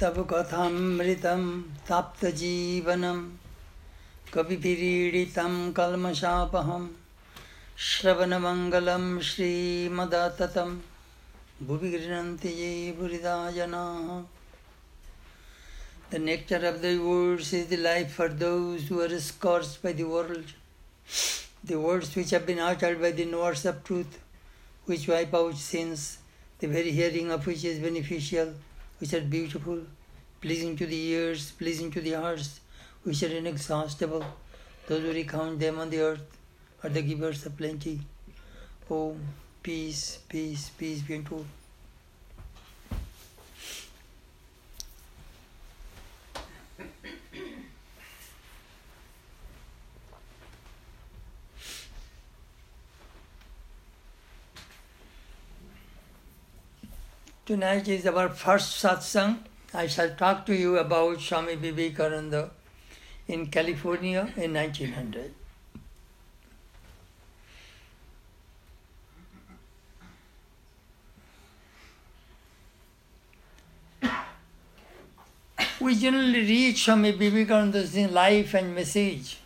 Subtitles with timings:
[0.00, 1.42] तव कथामृतं
[1.88, 3.18] ताप्तजीवनं
[4.34, 6.86] कविभिरीडितं कल्मषापहं
[7.88, 10.70] श्रवणमङ्गलं श्रीमदाततं
[11.66, 12.70] भुवि गृह्णन्ति ये
[13.00, 14.22] बुरिदा जनाः
[16.10, 20.04] The nectar of the words is the life for those who are scorched by the
[20.04, 20.54] world.
[21.62, 24.18] The words which have been uttered by the knowers of truth,
[24.86, 26.19] which wipe out sins,
[26.60, 28.52] the very hearing of which is beneficial,
[28.98, 29.78] which are beautiful,
[30.42, 32.60] pleasing to the ears, pleasing to the hearts,
[33.02, 34.24] which are inexhaustible.
[34.86, 36.36] Those who recount them on the earth
[36.82, 38.00] are the givers of plenty.
[38.90, 39.16] Oh,
[39.62, 41.44] peace, peace, peace be unto
[57.46, 59.38] Tonight is our first satsang.
[59.72, 62.50] I shall talk to you about Swami Vivekananda
[63.26, 65.34] in California in 1900.
[75.80, 79.38] We generally read Swami Vivekananda's life and message,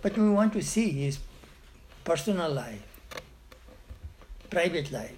[0.00, 1.18] but we want to see his
[2.04, 2.91] personal life
[4.52, 5.16] private life.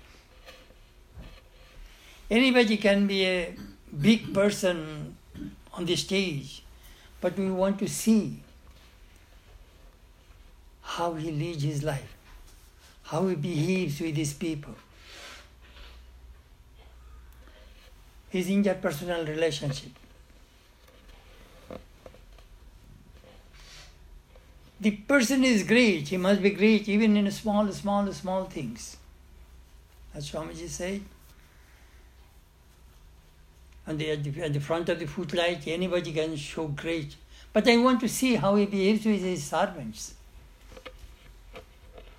[2.30, 3.54] Anybody can be a
[4.00, 5.16] big person
[5.72, 6.62] on the stage,
[7.20, 8.40] but we want to see
[10.82, 12.14] how he leads his life,
[13.02, 14.74] how he behaves with his people,
[18.30, 19.92] his interpersonal relationship.
[24.80, 28.96] The person is great, he must be great even in small, small, small things
[30.14, 31.00] as Swamiji said.
[33.86, 37.16] And at, the, at the front of the footlight, anybody can show great.
[37.52, 40.14] But I want to see how he behaves with his servants.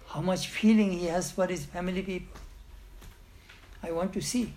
[0.08, 2.40] How much feeling he has for his family people.
[3.82, 4.54] I want to see.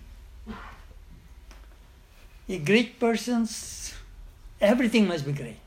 [2.47, 3.93] A great person's
[4.59, 5.59] everything must be great.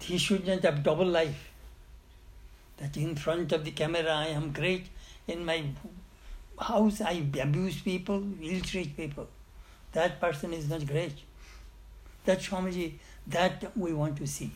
[0.00, 1.50] He should not have double life
[2.78, 4.86] that in front of the camera I am great,
[5.26, 5.64] in my
[6.58, 9.28] house I abuse people, ill treat people.
[9.92, 11.14] That person is not great.
[12.24, 12.94] That Swamiji,
[13.26, 14.50] that we want to see.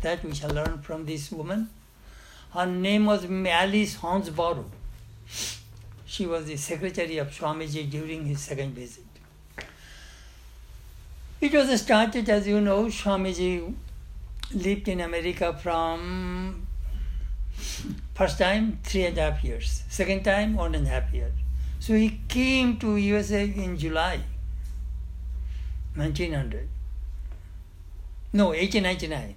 [0.00, 1.70] That we shall learn from this woman.
[2.52, 4.64] Her name was Alice Hansbrough.
[6.06, 9.04] She was the secretary of Swamiji during his second visit.
[11.40, 13.74] It was started, as you know, Swamiji
[14.54, 16.66] lived in America from
[18.14, 19.82] First time, three and a half years.
[19.88, 21.32] Second time, one and a half year.
[21.80, 24.20] So he came to USA in July
[25.94, 26.68] 1900.
[28.32, 29.34] No, 1899.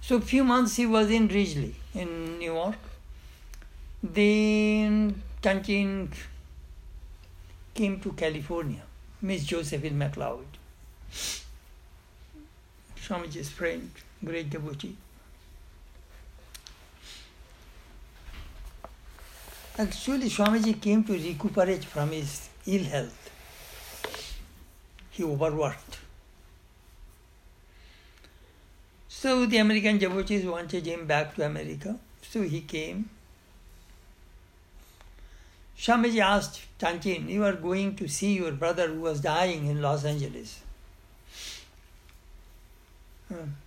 [0.00, 2.76] So few months he was in Ridgely in New York.
[4.02, 6.10] Then Tantine
[7.74, 8.82] came to California.
[9.22, 10.44] Miss Josephine McLeod.
[12.96, 13.90] Swamiji's friend,
[14.22, 14.96] great devotee.
[19.76, 23.30] Actually, Swamiji came to recuperate from his ill health.
[25.10, 25.98] He overworked.
[29.08, 31.98] So the American devotees wanted him back to America.
[32.22, 33.10] So he came.
[35.76, 40.04] Swamiji asked Tantine, You are going to see your brother who was dying in Los
[40.04, 40.60] Angeles.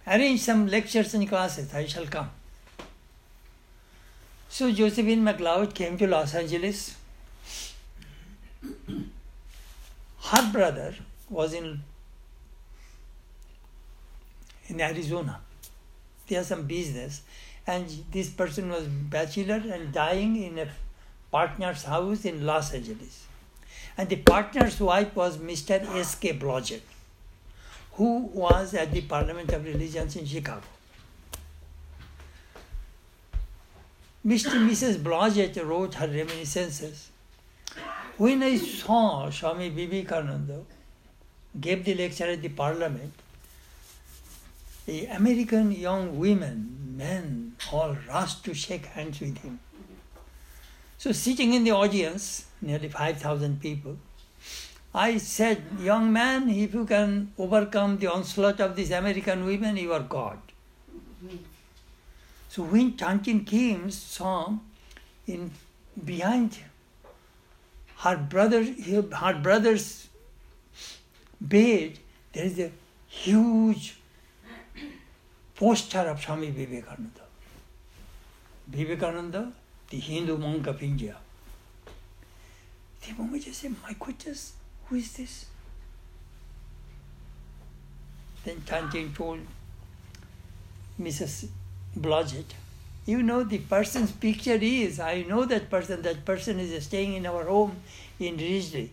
[0.05, 2.29] Arrange some lectures and classes, I shall come.
[4.49, 6.95] So Josephine McLeod came to Los Angeles.
[10.23, 10.95] Her brother
[11.29, 11.83] was in
[14.67, 15.39] in Arizona.
[16.27, 17.21] They had some business,
[17.65, 20.67] and this person was bachelor and dying in a
[21.31, 23.25] partner's house in Los Angeles.
[23.97, 25.81] And the partner's wife was Mr.
[25.95, 26.33] S.K.
[26.33, 26.81] Blodgett,
[27.93, 30.63] who was at the Parliament of Religions in Chicago.
[34.25, 34.59] Mr.
[34.69, 34.97] Mrs.
[34.97, 37.09] Blodgett wrote her reminiscences.
[38.17, 40.63] When I saw Swami Vivekananda
[41.59, 43.13] gave the lecture at the parliament,
[44.85, 49.59] the American young women, men, all rushed to shake hands with him.
[50.97, 53.97] So, sitting in the audience, nearly 5,000 people,
[54.93, 59.93] I said, Young man, if you can overcome the onslaught of these American women, you
[59.93, 60.39] are God.
[62.49, 64.57] So when Tantine came, saw
[65.25, 65.51] in
[66.03, 66.57] behind
[67.97, 70.07] her brother, her brother's
[71.41, 71.99] bed,
[72.33, 72.71] there is a
[73.07, 73.97] huge
[75.55, 77.21] poster of Swami Vivekananda.
[78.67, 79.51] Vivekananda,
[79.89, 81.15] the Hindu monk of India.
[83.05, 84.53] The moment you say, my goodness,
[84.85, 85.45] who is this?
[88.43, 89.39] Then Tantine told
[91.01, 91.47] Mrs.
[92.01, 92.53] Blodgett,
[93.05, 97.25] you know the person's picture is, I know that person, that person is staying in
[97.25, 97.77] our home
[98.19, 98.91] in Ridgely.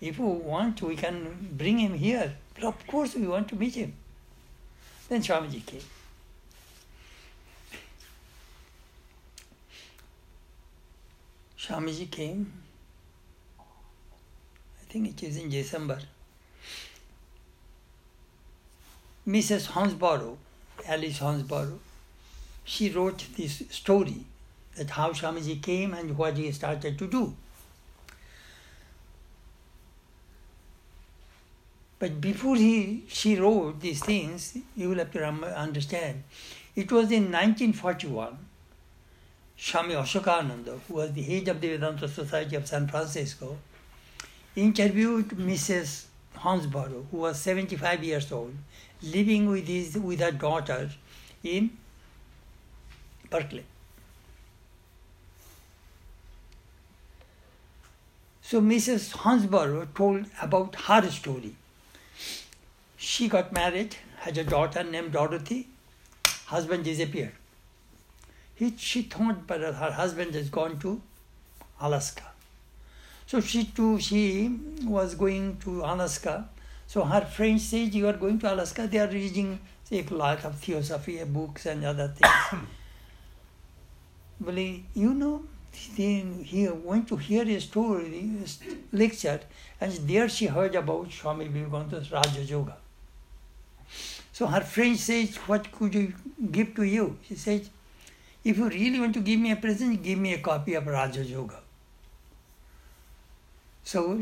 [0.00, 2.34] If we want, we can bring him here.
[2.54, 3.94] But of course, we want to meet him.
[5.08, 5.80] Then Swamiji came.
[11.58, 12.52] Swamiji came,
[13.58, 15.98] I think it is in December.
[19.26, 19.68] Mrs.
[19.68, 20.36] Hansbrough,
[20.86, 21.78] Alice Hansbrough,
[22.64, 24.24] she wrote this story
[24.76, 27.34] that how Swamiji came and what he started to do.
[31.98, 36.24] But before he, she wrote these things, you will have to understand,
[36.74, 38.36] it was in 1941,
[39.56, 43.56] Swami Ashokananda, who was the head of the Vedanta Society of San Francisco,
[44.56, 46.06] interviewed Mrs.
[46.36, 48.54] Hansbrough, who was 75 years old,
[49.02, 50.90] living with, his, with her daughter
[51.42, 51.70] in
[53.34, 53.64] Berkeley.
[58.42, 59.06] So Mrs.
[59.22, 61.54] Hansbrough told about her story.
[62.96, 65.66] She got married, had a daughter named Dorothy.
[66.46, 67.32] Husband disappeared.
[68.54, 71.00] He, she thought but her husband has gone to
[71.80, 72.30] Alaska.
[73.26, 76.48] So she too, she was going to Alaska.
[76.86, 79.58] So her friends said, you are going to Alaska, they are reading
[79.90, 82.62] a lot of theosophy books and other things.
[84.40, 85.44] Well, eh, you know,
[85.96, 89.40] then he went to hear a story, a lecture,
[89.80, 92.76] and there she heard about Swami Vivekananda's Raja Yoga.
[94.32, 96.12] So her friend says, What could you
[96.50, 97.18] give to you?
[97.28, 97.70] She says,
[98.42, 101.22] If you really want to give me a present, give me a copy of Raja
[101.22, 101.60] Yoga.
[103.84, 104.20] So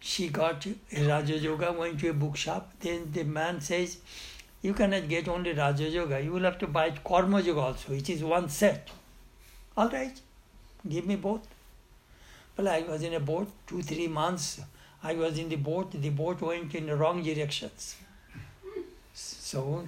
[0.00, 2.72] she got Raja Yoga, went to a bookshop.
[2.80, 3.98] Then the man says,
[4.66, 8.10] You cannot get only Raja Yoga, you will have to buy Karma Yoga also, which
[8.10, 8.88] is one set.
[9.76, 10.20] All right,
[10.88, 11.46] give me both.
[12.56, 14.60] Well, I was in a boat two, three months.
[15.04, 17.94] I was in the boat, the boat went in the wrong directions.
[19.14, 19.86] So,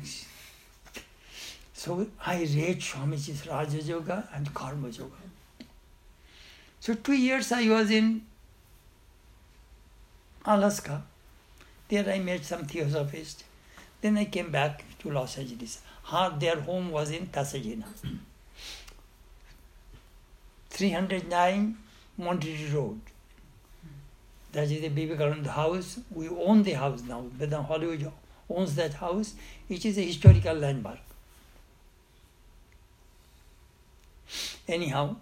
[1.75, 5.27] so I read Swamiji's Raja Yoga and Karma Yoga.
[6.79, 8.23] So two years I was in
[10.45, 11.03] Alaska.
[11.89, 13.43] There I met some theosophists.
[14.01, 15.81] Then I came back to Los Angeles.
[16.05, 17.87] Her, Their home was in Pasadena.
[20.71, 21.77] 309
[22.17, 23.01] Monterey Road.
[24.53, 25.99] That is the Vivekananda house.
[26.11, 27.25] We own the house now.
[27.37, 28.11] Vedant Hollywood
[28.49, 29.35] owns that house.
[29.69, 31.01] It is a historical landmark.
[34.67, 35.17] Anyhow,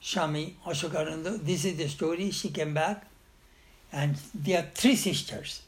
[0.00, 2.30] Swami Ashokananda, this is the story.
[2.30, 3.06] She came back,
[3.94, 5.62] and they are three sisters.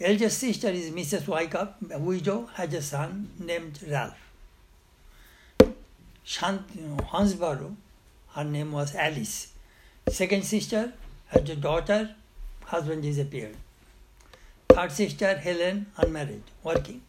[0.00, 1.28] Eldest sister is Mrs.
[1.28, 4.18] Wyckoff, a widow, has a son named Ralph.
[6.24, 6.66] Shant,
[7.10, 7.76] Hansborough,
[8.30, 9.52] her name was Alice.
[10.08, 10.94] Second sister
[11.26, 12.14] had a daughter,
[12.64, 13.56] husband disappeared.
[14.70, 17.02] Third sister, Helen, unmarried, working.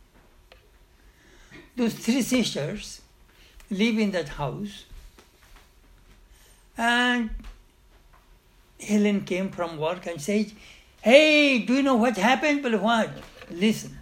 [1.77, 3.01] Those three sisters
[3.71, 4.83] live in that house
[6.77, 7.29] and
[8.83, 10.51] Helen came from work and said,
[11.01, 12.63] Hey, do you know what happened?
[12.63, 13.09] But what?
[13.51, 13.99] Listen.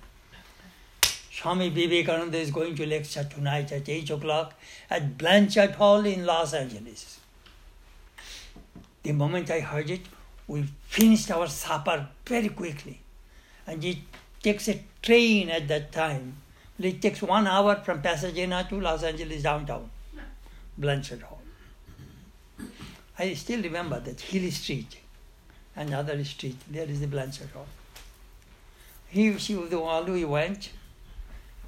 [1.32, 4.54] Swami Vivekananda is going to lecture tonight at 8 o'clock
[4.90, 7.20] at Blanchard Hall in Los Angeles.
[9.02, 10.02] The moment I heard it,
[10.48, 13.00] we finished our supper very quickly.
[13.66, 13.98] And it
[14.44, 16.36] takes a train at that time.
[16.78, 19.90] It takes one hour from Pasadena to Los Angeles downtown,
[20.78, 21.41] Blanchard Hall.
[23.22, 24.98] I still remember that Hill Street,
[25.76, 27.68] another street, there is the Blanchard Hall.
[29.10, 30.72] He, she, was the all we went,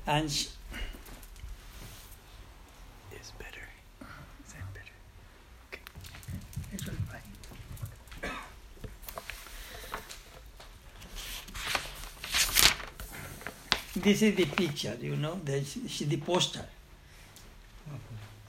[0.08, 0.48] and she,
[3.38, 3.68] better.
[4.48, 4.96] Is that better?
[6.74, 8.32] it will be fine.
[14.02, 16.66] This is the picture, you know, is the poster.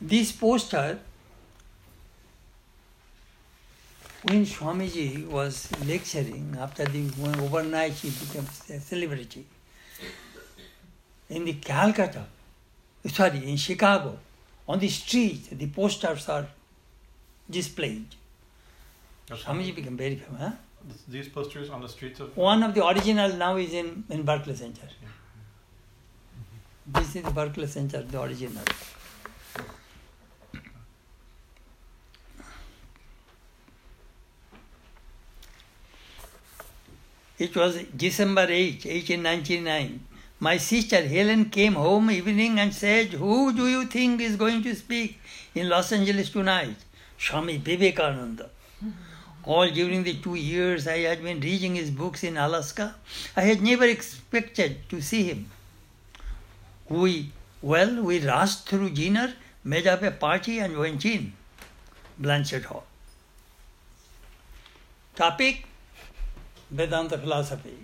[0.00, 1.00] This poster
[4.24, 7.02] when Swamiji was lecturing, after the
[7.42, 9.44] overnight he became a celebrity,
[11.28, 12.24] in the Calcutta,
[13.06, 14.18] sorry, in Chicago,
[14.66, 16.46] on the street, the posters are
[17.50, 18.06] displayed.
[19.28, 20.40] Swamiji became very famous.
[20.40, 20.52] Huh?
[21.08, 22.36] These posters on the streets of.
[22.36, 24.88] One of the original now is in, in Berkeley Center.
[26.86, 28.64] This is the Berkeley Center, the original.
[37.36, 40.06] It was December 8, 1899.
[40.38, 44.74] My sister Helen came home evening and said, Who do you think is going to
[44.76, 45.18] speak
[45.54, 46.76] in Los Angeles tonight?
[47.18, 48.50] Swami Vivekananda.
[49.44, 52.94] All during the two years I had been reading his books in Alaska,
[53.36, 55.50] I had never expected to see him.
[56.88, 61.32] We, well, we rushed through dinner, made up a party, and went in.
[62.18, 62.84] Blanchard Hall.
[65.16, 65.66] Topic
[66.70, 67.76] Vedanta philosophy.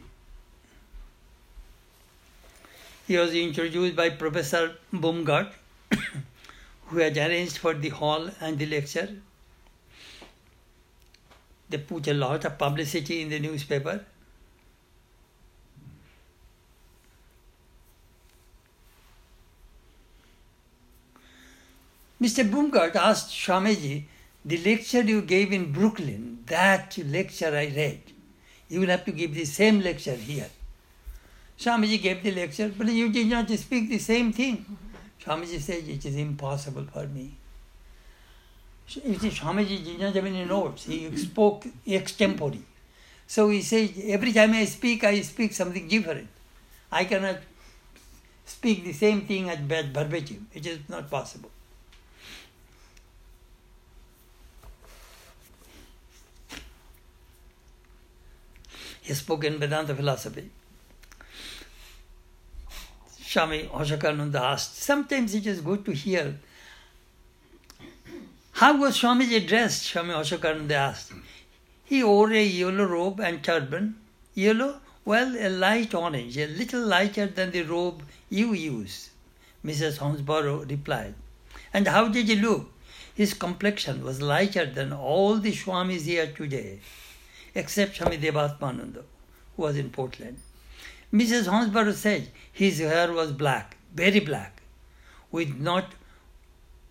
[3.07, 5.53] He was introduced by Professor Baumgardt,
[6.87, 9.09] who had arranged for the hall and the lecture.
[11.69, 14.05] They put a lot of publicity in the newspaper.
[22.21, 22.49] Mr.
[22.49, 24.05] Baumgardt asked Swamiji,
[24.45, 28.01] the lecture you gave in Brooklyn, that lecture I read,
[28.71, 30.49] you will have to give the same lecture here.
[31.59, 34.65] Swamiji gave the lecture, but you did not speak the same thing.
[35.23, 37.33] Swamiji said, it is impossible for me.
[39.05, 40.85] You see, Swamiji did not have any notes.
[40.85, 42.63] He spoke extempore.
[43.27, 46.29] So he says, every time I speak, I speak something different.
[46.91, 47.39] I cannot
[48.47, 50.49] speak the same thing as verbatim.
[50.55, 51.51] It is not possible.
[59.01, 60.51] He spoke in Vedanta philosophy.
[63.21, 66.39] Swami Ashokananda asked, sometimes it is good to hear.
[68.53, 69.85] How was Swamiji dressed?
[69.85, 71.13] Swami Ashokananda asked.
[71.85, 73.97] He wore a yellow robe and turban.
[74.35, 74.81] Yellow?
[75.05, 79.11] Well, a light orange, a little lighter than the robe you use,
[79.65, 79.99] Mrs.
[79.99, 81.15] Hansbrough replied.
[81.73, 82.71] And how did he look?
[83.15, 86.81] His complexion was lighter than all the Swamis here today,
[87.55, 89.05] except Swami Devatmananda,
[89.57, 90.39] who was in Portland.
[91.13, 91.49] Mrs.
[91.49, 94.63] Hansbrough said his hair was black, very black,
[95.31, 95.95] with not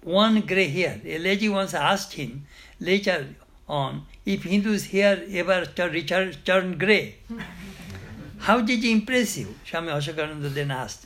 [0.02, 1.00] one grey hair.
[1.06, 2.46] A lady once asked him
[2.80, 3.28] later
[3.68, 7.16] on if Hindu's hair ever turned turn grey.
[8.40, 9.56] How did he impress you?
[9.66, 11.06] Swami Ashokananda then asked.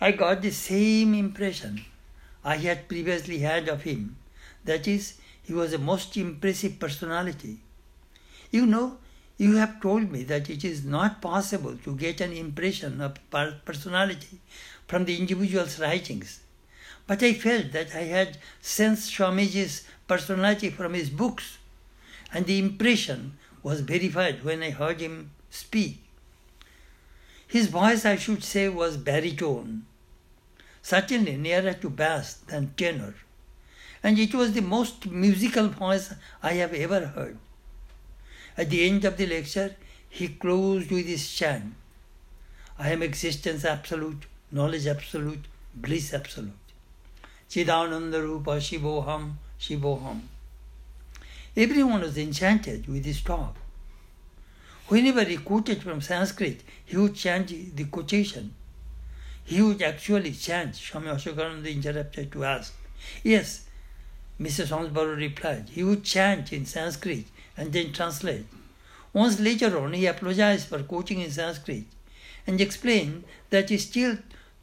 [0.00, 1.84] I got the same impression
[2.44, 4.16] I had previously had of him.
[4.64, 7.58] That is, he was a most impressive personality.
[8.54, 8.98] You know,
[9.36, 13.18] you have told me that it is not possible to get an impression of
[13.64, 14.38] personality
[14.86, 16.38] from the individual's writings.
[17.08, 21.58] But I felt that I had sensed Swamiji's personality from his books,
[22.32, 25.98] and the impression was verified when I heard him speak.
[27.48, 29.84] His voice, I should say, was baritone,
[30.80, 33.14] certainly nearer to bass than tenor,
[34.00, 37.38] and it was the most musical voice I have ever heard.
[38.56, 39.74] At the end of the lecture,
[40.08, 41.74] he closed with his chant
[42.78, 45.44] I am existence absolute, knowledge absolute,
[45.74, 46.52] bliss absolute.
[47.48, 50.22] Chidananda Rupa Shivoham, Shivoham.
[51.56, 53.56] Everyone was enchanted with his talk.
[54.88, 58.54] Whenever he quoted from Sanskrit, he would chant the quotation.
[59.44, 60.74] He would actually chant.
[60.74, 62.74] Swami Ashokananda interrupted to ask.
[63.22, 63.66] Yes,
[64.40, 64.68] Mrs.
[64.68, 65.68] Hansbrough replied.
[65.70, 68.46] He would chant in Sanskrit and then translate.
[69.12, 71.84] Once later on, he apologized for quoting in Sanskrit
[72.46, 74.18] and explained that he still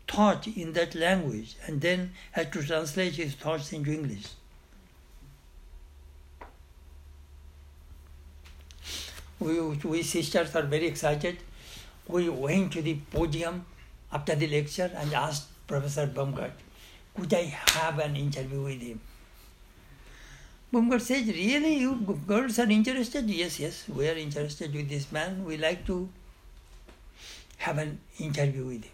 [0.08, 4.26] thought in that language and then had to translate his thoughts into English.
[9.40, 11.38] We, we sisters are very excited.
[12.08, 13.66] We went to the podium
[14.12, 16.52] after the lecture and asked Professor Baumgardt,
[17.16, 19.00] could I have an interview with him?
[20.72, 23.30] Baumgardt says, really, you girls are interested?
[23.30, 25.44] Yes, yes, we are interested with this man.
[25.44, 26.08] We like to
[27.58, 28.92] have an interview with him.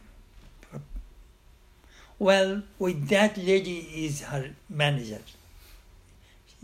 [2.19, 5.21] Well, with that lady is her manager.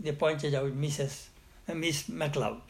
[0.00, 1.26] They pointed out Mrs.
[1.68, 2.60] Uh, Miss MacLeod.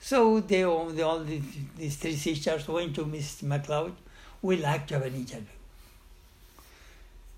[0.00, 1.44] So they, they all these,
[1.78, 3.94] these three sisters went to Miss MacLeod.
[4.42, 5.46] We like to have an interview.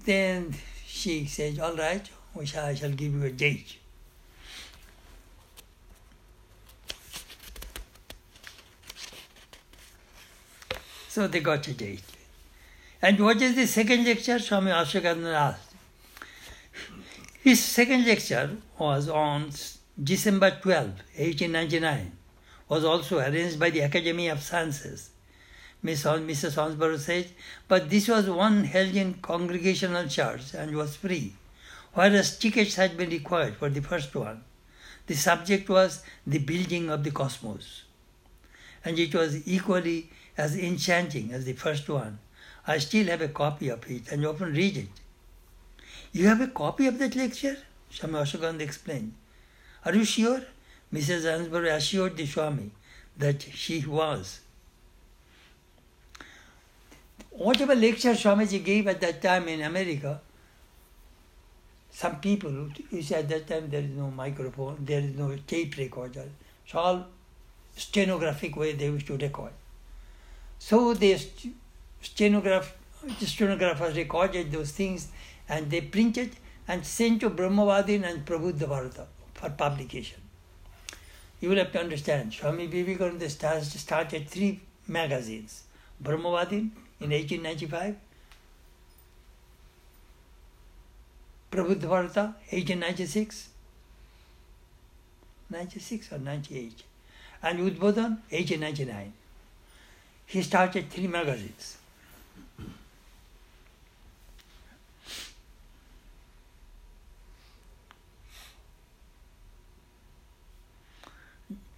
[0.05, 0.55] Then
[0.87, 3.77] she said, "All right, I shall give you a date."
[11.13, 12.05] So they got a date.
[13.03, 14.39] And what is the second lecture?
[14.39, 15.75] Swami Ashokananda asked.
[17.43, 19.51] His second lecture was on
[20.03, 22.13] December 12, 1899,
[22.67, 25.11] was also arranged by the Academy of Sciences.
[25.83, 26.55] Miss Mrs.
[26.55, 27.27] Hansbrough says,
[27.69, 31.35] but this was one held in Congregational Church and was free,
[31.93, 34.45] whereas tickets had been required for the first one.
[35.09, 37.83] The subject was the building of the cosmos,
[38.83, 42.19] and it was equally as enchanting as the first one.
[42.67, 44.89] I still have a copy of it and often read it.
[46.13, 47.57] You have a copy of that lecture?
[47.91, 49.15] Swami Ashokand explained.
[49.85, 50.43] Are you sure?
[50.93, 51.25] Mrs.
[51.25, 52.71] Hansbrough assured the Swami
[53.17, 54.41] that she was.
[57.31, 60.21] Whatever lecture Swamiji gave at that time in America,
[61.91, 65.77] some people, you see at that time there is no microphone, there is no tape
[65.77, 66.29] recorder.
[66.65, 67.07] It's all
[67.77, 69.53] stenographic way they used to record.
[70.65, 71.57] So the st-
[72.01, 72.73] stenograph,
[73.19, 75.09] stenographers recorded those things
[75.49, 76.37] and they printed
[76.69, 80.21] and sent to Brahmavadin and Prabuddha Bharata for publication.
[81.41, 85.65] You will have to understand, Swami Vivekananda start- started three magazines.
[86.01, 87.97] Brahmavadin in 1895,
[91.51, 93.49] Prabuddha Bharata 1896,
[95.51, 96.85] 96 or 98,
[97.43, 99.13] and Udbodhan 1899.
[100.33, 101.77] He started three magazines.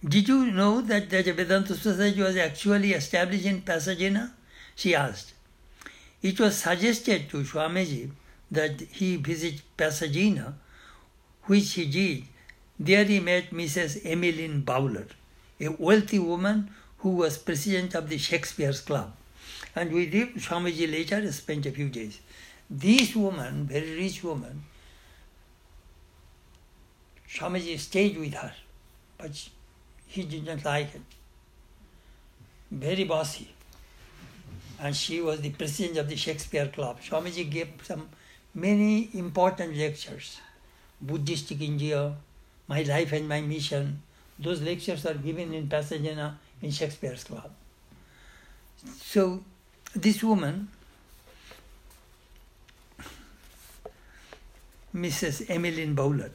[0.07, 4.33] Did you know that the Vedanta Society was actually established in Pasadena?
[4.73, 5.33] She asked.
[6.21, 8.11] It was suggested to Swamiji
[8.51, 10.53] that he visit Pasadena,
[11.43, 12.23] which he did.
[12.79, 13.99] There he met Mrs.
[14.05, 15.07] Emmeline Bowler,
[15.59, 19.13] a wealthy woman who was president of the Shakespeare's Club.
[19.75, 22.19] And with him, Swamiji later spent a few days.
[22.69, 24.63] This woman, very rich woman,
[27.29, 28.53] Swamiji stayed with her,
[29.17, 29.49] but
[30.07, 31.01] he did not like it.
[32.71, 33.49] Very bossy.
[34.79, 36.99] And she was the president of the Shakespeare Club.
[37.01, 38.09] Swamiji gave some
[38.53, 40.39] many important lectures.
[41.01, 42.15] Buddhistic India,
[42.67, 44.01] My Life and My Mission.
[44.39, 47.51] Those lectures are given in Pasadena in Shakespeare's Club.
[48.97, 49.43] So
[49.95, 50.67] this woman,
[54.95, 55.49] Mrs.
[55.49, 56.31] Emmeline Bowler,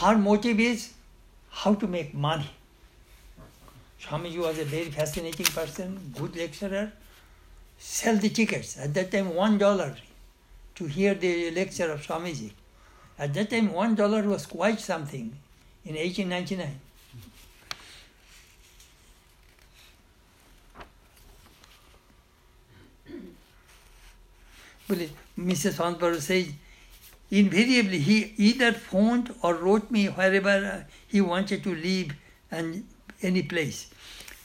[0.00, 0.92] her motive is
[1.50, 2.50] how to make money.
[4.00, 6.92] Swamiji was a very fascinating person, good lecturer.
[7.78, 8.78] Sell the tickets.
[8.78, 9.96] At that time, one dollar
[10.76, 12.52] to hear the lecture of Swamiji.
[13.18, 15.36] At that time, one dollar was quite something
[15.84, 16.80] in 1899.
[24.88, 25.76] Mrs.
[25.76, 26.48] Hansbrough says,
[27.30, 32.14] invariably he either phoned or wrote me wherever uh, he wanted to leave
[32.50, 32.86] and
[33.22, 33.90] any place.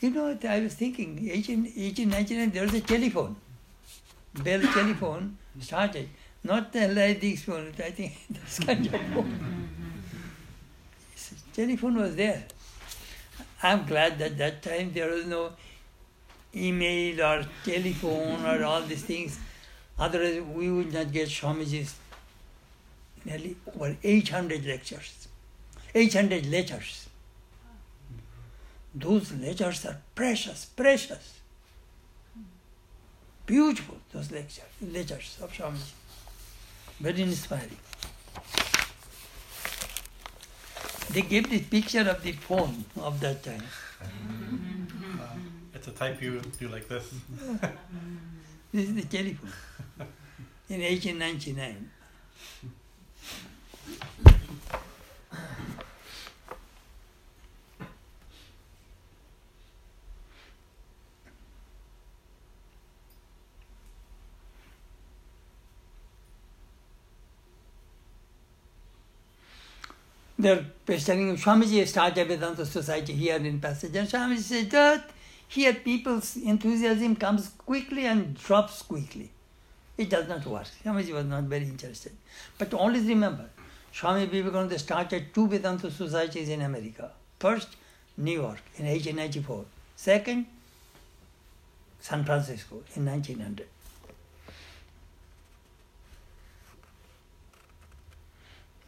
[0.02, 3.38] You know, I was thinking, 18, 1899, there was a telephone.
[4.34, 6.10] Bell telephone started.
[6.44, 9.70] Not the like phone, I think this kind of phone.
[11.54, 12.44] telephone was there.
[13.62, 15.52] I'm glad that that time there was no
[16.54, 19.40] email or telephone or all these things.
[19.98, 21.96] Otherwise, we would not get Swamiji's
[23.26, 25.28] nearly over 800 lectures,
[25.94, 27.08] 800 letters.
[28.96, 31.40] Those letters are precious, precious.
[33.46, 35.92] Beautiful, those lectures, letters of Swamiji.
[37.00, 37.78] Very inspiring.
[41.10, 43.64] They gave the picture of the phone of that time.
[44.02, 44.06] Uh,
[45.76, 47.14] it's a type you do like this.
[48.74, 49.52] This is the telephone
[50.68, 51.92] in 1899.
[70.40, 70.66] They're
[70.98, 75.12] telling Swamiji started Vedanta Society here in Passage, and Swamiji said that
[75.54, 79.30] here people's enthusiasm comes quickly and drops quickly.
[79.98, 80.66] It does not work.
[80.84, 82.14] Swamiji was not very interested.
[82.58, 83.46] But always remember,
[83.92, 87.12] Swami Vivekananda started two Vedanta societies in America.
[87.38, 87.76] First,
[88.18, 89.66] New York in 1894.
[89.96, 90.48] Second,
[92.00, 93.68] San Francisco in 1900.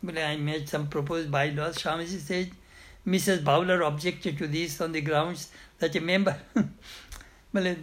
[0.02, 1.78] But I made some proposed bylaws.
[1.78, 2.52] Swamiji said
[3.08, 3.44] Mrs.
[3.44, 6.36] Bowler objected to this on the grounds that a member
[7.56, 7.76] well,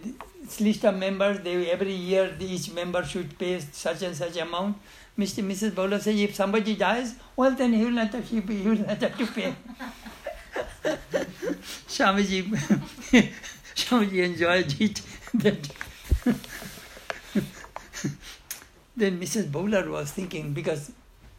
[0.43, 4.77] it's list of members, they, every year each member should pay such and such amount.
[5.17, 5.43] Mr.
[5.43, 5.73] Mrs.
[5.73, 9.17] Bowler says, if somebody dies, well, then he will not have, he will not have
[9.17, 9.55] to pay.
[11.87, 12.43] Swamiji,
[13.75, 15.01] Swamiji enjoyed it.
[18.95, 19.51] Then Mrs.
[19.51, 20.91] Bowler was thinking, because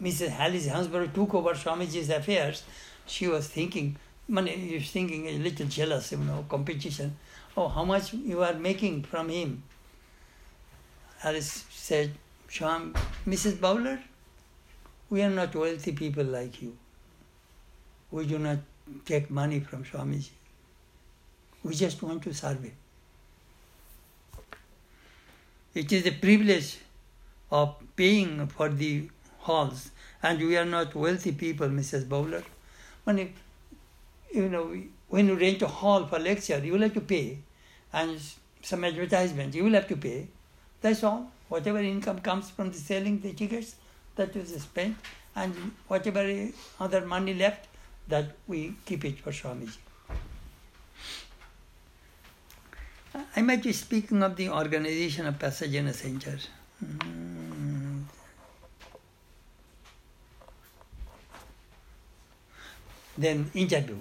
[0.03, 0.39] Mrs.
[0.39, 2.65] Alice Hansbrough took over Swamiji's affairs,
[3.07, 3.97] she was thinking,
[4.29, 7.17] money is thinking a little jealous, you know, competition.
[7.57, 9.63] Oh, how much you are making from him?
[11.23, 12.13] Alice said,
[12.49, 12.95] Sham,
[13.27, 13.61] Mrs.
[13.61, 13.99] Bowler,
[15.11, 16.77] we are not wealthy people like you.
[18.11, 18.59] We do not
[19.05, 20.31] take money from Swamiji.
[21.63, 22.73] We just want to serve him.
[25.75, 26.79] It is a privilege
[27.51, 29.09] of paying for the
[29.39, 29.91] halls,
[30.23, 32.09] and we are not wealthy people, Mrs.
[32.09, 32.45] Bowler.
[33.05, 33.19] When
[34.35, 34.77] you, know,
[35.09, 37.39] when you rent a hall for lecture, you will have to pay,
[37.93, 38.21] and
[38.63, 40.27] some advertisement, you will have to pay.
[40.81, 41.31] That's all.
[41.49, 43.77] Whatever income comes from the selling the tickets,
[44.17, 44.97] that is spent,
[45.37, 46.49] and whatever
[46.81, 47.69] other money left,
[48.09, 49.79] that we keep it for Swamiji.
[53.37, 56.39] I might be speaking of the organization of Pasadena Center.
[56.85, 58.03] Mm.
[63.17, 63.99] Then interview.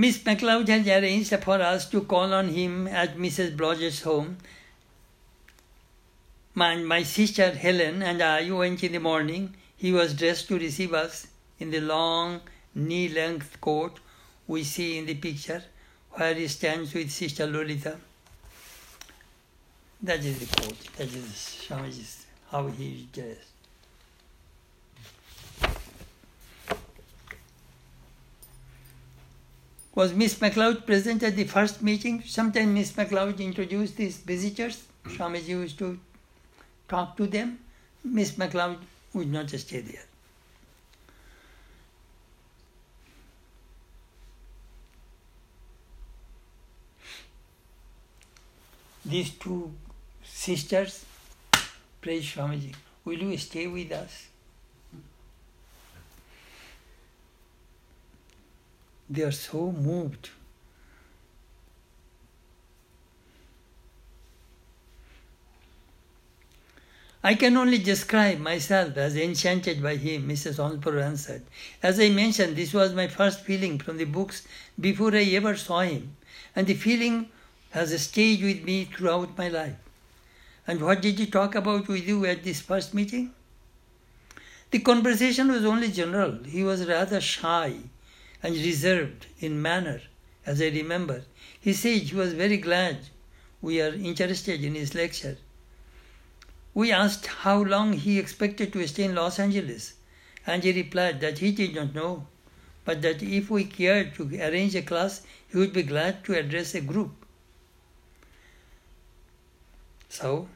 [0.00, 3.54] Miss MacLeod has arranged for us to call on him at Mrs.
[3.54, 4.38] Blodgett's home.
[6.54, 9.54] My, my sister Helen and I went in the morning.
[9.76, 11.26] He was dressed to receive us
[11.58, 12.40] in the long
[12.74, 14.00] knee-length coat
[14.46, 15.62] we see in the picture
[16.12, 17.98] where he stands with Sister Lalita.
[20.02, 20.82] That is the quote.
[20.96, 21.66] That is
[22.50, 23.49] how he is dressed.
[29.94, 32.22] Was Miss McLeod present at the first meeting?
[32.24, 34.84] Sometimes Miss McLeod introduced these visitors.
[35.04, 35.98] Swamiji used to
[36.88, 37.58] talk to them.
[38.04, 38.78] Miss McLeod
[39.14, 40.04] would not stay there.
[49.04, 49.72] These two
[50.22, 51.04] sisters,
[52.00, 52.74] praise Swamiji,
[53.04, 54.29] will you stay with us?
[59.10, 60.30] They are so moved.
[67.22, 70.56] I can only describe myself as enchanted by him, Mrs.
[70.56, 71.42] Hansbrough answered.
[71.82, 74.46] As I mentioned, this was my first feeling from the books
[74.78, 76.16] before I ever saw him,
[76.54, 77.30] and the feeling
[77.72, 79.76] has stayed with me throughout my life.
[80.68, 83.34] And what did he talk about with you at this first meeting?
[84.70, 86.44] The conversation was only general.
[86.44, 87.80] He was rather shy
[88.42, 90.00] and reserved in manner,
[90.46, 91.24] as I remember.
[91.60, 92.98] He said he was very glad
[93.60, 95.36] we are interested in his lecture.
[96.72, 99.94] We asked how long he expected to stay in Los Angeles,
[100.46, 102.26] and he replied that he did not know,
[102.84, 106.74] but that if we cared to arrange a class, he would be glad to address
[106.74, 107.12] a group.
[110.08, 110.48] So,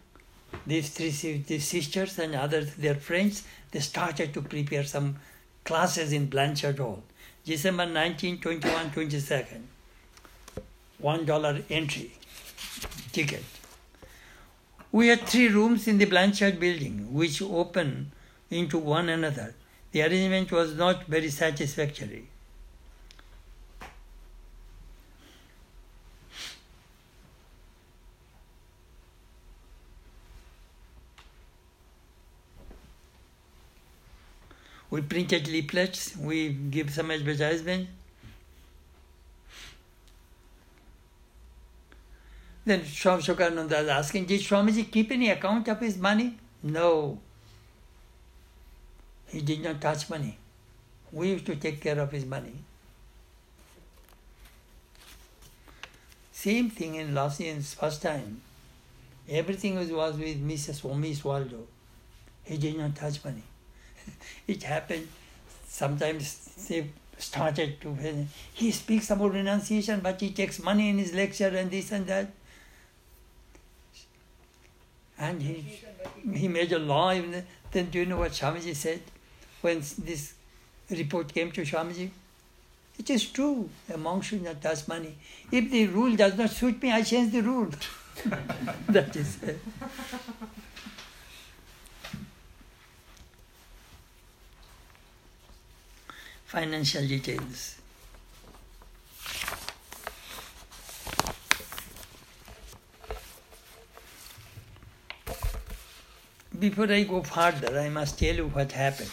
[0.67, 5.17] these three these sisters and others, their friends, they started to prepare some
[5.65, 7.03] classes in Blanchard Hall.
[7.45, 9.63] December 19, 21, 22nd.
[10.99, 12.13] One dollar entry
[13.13, 13.45] ticket.
[14.91, 18.13] We had three rooms in the Blanchard building, which open
[18.51, 19.55] into one another.
[19.93, 22.29] The arrangement was not very satisfactory.
[34.95, 37.89] We printed leaflets, we give some advertisement.
[42.65, 46.39] Then Swami Shokananda is asking, did Swamiji keep any account of his money?
[46.63, 47.19] No.
[49.27, 50.39] He did not touch money.
[51.11, 52.55] We used to take care of his money.
[56.31, 58.43] Same thing in Lausian's first time.
[59.29, 60.83] Everything was, with Mrs.
[60.83, 61.67] Omis Waldo.
[62.45, 63.43] He did not touch money.
[64.47, 65.09] it happened.
[65.67, 66.89] Sometimes they
[67.19, 67.97] started to,
[68.53, 72.29] he speaks about renunciation, but he takes money in his lecture and this and that.
[75.19, 75.81] And he,
[76.33, 77.15] he made a law.
[77.73, 79.01] Then, do you know what Swamiji said
[79.61, 80.35] when this
[80.91, 82.11] report came to Swamiji?
[82.99, 83.69] It is true.
[83.93, 85.17] A monk should not touch money.
[85.51, 87.71] If the rule does not suit me, I change the rule.
[88.89, 89.59] that is it.
[96.55, 97.75] financial details.
[106.57, 109.11] Before I go further, I must tell you what happened.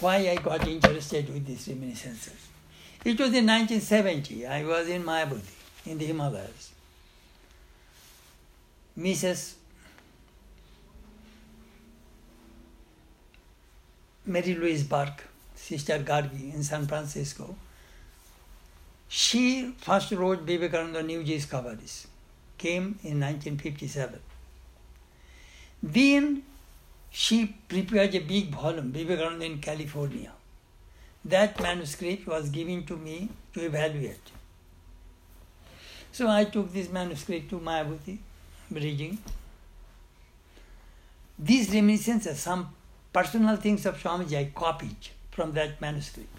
[0.00, 2.48] Why I got interested with these reminiscences.
[3.04, 4.44] It was in 1970.
[4.44, 5.54] I was in Mayavati,
[5.86, 6.72] in the Himalayas.
[8.98, 9.54] Mrs.
[14.26, 15.27] Mary Louise Burke
[15.58, 17.54] Sister Gargi in San Francisco,
[19.08, 22.06] she first wrote Vivekananda New Discoveries,
[22.56, 24.20] came in 1957.
[25.82, 26.42] Then
[27.10, 30.32] she prepared a big volume, Vivekananda in California.
[31.24, 34.30] That manuscript was given to me to evaluate.
[36.12, 38.18] So I took this manuscript to Mayavati,
[38.70, 39.18] bridging.
[41.38, 42.68] These reminiscences, some
[43.12, 44.96] personal things of Swamiji, I copied
[45.38, 46.36] from that manuscript.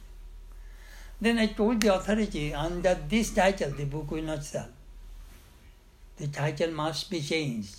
[1.21, 4.67] Then I told the authority under this title the book will not sell.
[6.17, 7.77] The title must be changed.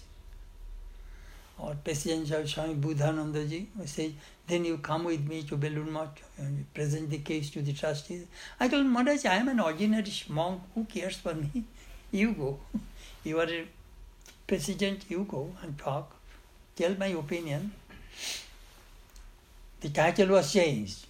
[1.58, 4.14] Or President of Swami Buddhanandaji said,
[4.46, 8.24] then you come with me to Belur Math and present the case to the trustees.
[8.58, 11.64] I told Maharaj, I am an ordinary monk, who cares for me?
[12.10, 12.58] You go.
[13.24, 13.68] You are a
[14.46, 16.16] president, you go and talk.
[16.76, 17.72] Tell my opinion.
[19.82, 21.06] The title was changed.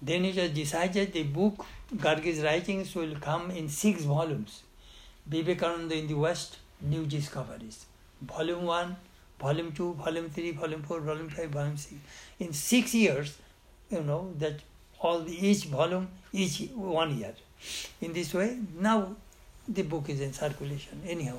[0.00, 1.64] Then it was decided the book,
[1.96, 4.62] Gargi's writings, will come in six volumes.
[5.26, 7.86] Vivekananda in the West, New Discoveries.
[8.20, 8.96] Volume 1,
[9.40, 11.94] Volume 2, Volume 3, Volume 4, Volume 5, Volume 6.
[12.40, 13.38] In six years,
[13.90, 14.60] you know, that
[15.00, 17.34] all the, each volume, each one year.
[18.00, 19.16] In this way, now
[19.68, 21.38] the book is in circulation, anyhow.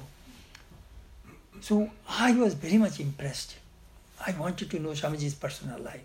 [1.62, 3.56] So I was very much impressed.
[4.26, 6.02] I wanted to know Swamiji's personal life.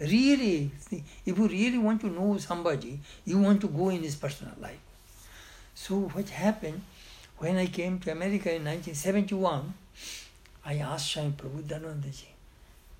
[0.00, 4.54] Really, if you really want to know somebody, you want to go in his personal
[4.58, 4.80] life.
[5.74, 6.80] So what happened
[7.36, 9.74] when I came to America in 1971,
[10.64, 12.28] I asked Swami Prabodhanandaji,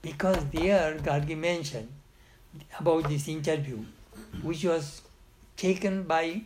[0.03, 1.89] because there Gargi mentioned
[2.79, 3.79] about this interview,
[4.43, 5.03] which was
[5.57, 6.43] taken by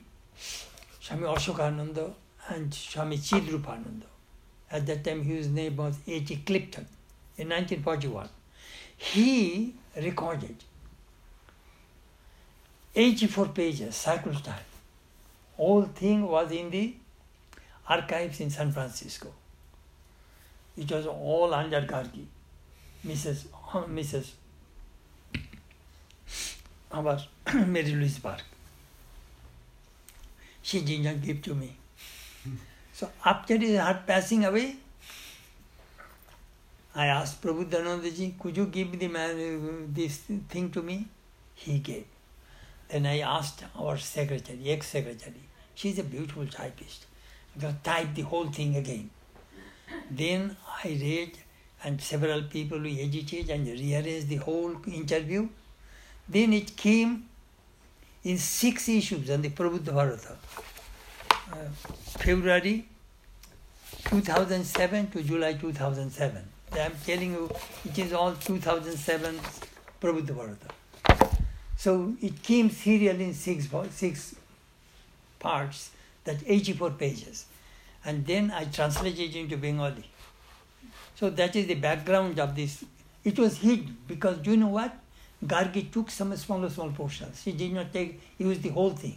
[1.01, 2.15] Swami Ashokananda
[2.49, 4.07] and Swami Chidrupananda.
[4.71, 6.43] At that time his name was A.T.
[6.47, 6.87] Clifton
[7.39, 8.29] in 1941.
[9.13, 10.57] He recorded
[12.95, 14.69] 84 pages, cycle time.
[15.59, 16.95] All thing was in the
[17.89, 19.33] archives in San Francisco.
[20.77, 22.25] It was all under Gargi,
[23.07, 23.45] Mrs.
[23.73, 24.31] Uh, Mrs.
[26.91, 27.21] Our
[27.67, 28.43] Mary Louise Burke.
[30.63, 31.77] She did not give to me.
[32.93, 34.77] So after her passing away,
[36.97, 41.09] I asked Prabhu Prabodhanandaji, could you give the man this thing to me?
[41.55, 42.07] He gave.
[42.89, 45.43] Then I asked our secretary, ex-secretary,
[45.75, 47.07] she's a beautiful typist,
[47.59, 49.11] to type the whole thing again.
[50.09, 51.39] Then I read,
[51.83, 55.49] and several people we edited and rearranged the whole interview.
[56.29, 57.29] Then it came
[58.23, 60.37] in six issues on the Prabuddha Bharata.
[61.53, 61.57] Uh,
[62.19, 62.87] February
[64.05, 66.54] 2007 to July 2007.
[66.77, 67.51] I'm telling you,
[67.85, 69.39] it is all 2007
[70.01, 70.69] Prabuddha Bharata.
[71.77, 74.35] So it came serial in six, six
[75.39, 75.91] parts,
[76.25, 77.47] that 84 pages.
[78.05, 80.05] And then I translated it into Bengali.
[81.15, 82.85] So that is the background of this.
[83.23, 84.95] It was hid because do you know what?
[85.45, 87.43] Gargi took some small, small portions.
[87.43, 89.17] He did not take, use the whole thing.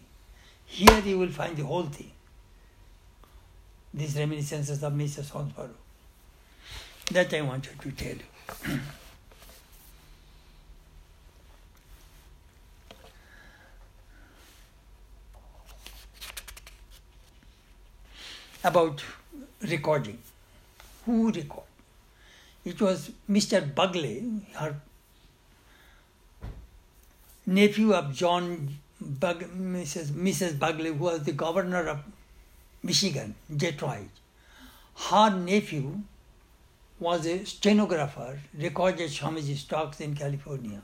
[0.65, 2.11] Here you will find the whole thing.
[3.93, 5.23] These reminiscences of Mr.
[5.23, 5.73] Sonsbaro.
[7.11, 8.23] That I wanted to tell you.
[18.63, 19.03] About
[19.61, 20.17] recording.
[21.05, 21.63] Who record?
[22.65, 23.73] It was Mr.
[23.73, 24.75] Bagley, her
[27.45, 30.07] nephew of John Bug, Mrs.
[30.07, 30.59] Mrs.
[30.59, 31.99] Bagley, who was the governor of
[32.83, 34.09] Michigan, Detroit.
[35.09, 36.01] Her nephew
[36.99, 40.81] was a stenographer, recorded Swamiji's talks in California.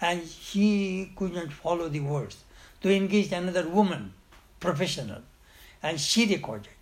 [0.00, 2.44] And he could not follow the words.
[2.82, 4.14] So engaged another woman,
[4.58, 5.22] professional,
[5.82, 6.72] and she recorded.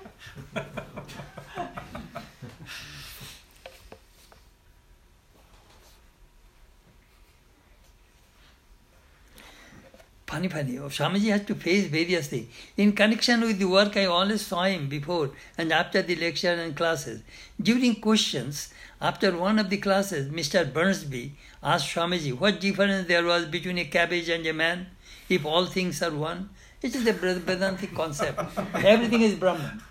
[10.38, 12.48] Oh, Swamiji has to face various things.
[12.78, 16.76] In connection with the work, I always saw him before and after the lecture and
[16.76, 17.22] classes.
[17.62, 20.72] During questions, after one of the classes, Mr.
[20.72, 21.32] Burnsby
[21.64, 24.88] asked Swamiji what difference there was between a cabbage and a man,
[25.30, 26.50] if all things are one.
[26.82, 28.40] It is a Vedantic concept.
[28.76, 29.82] Everything is Brahman.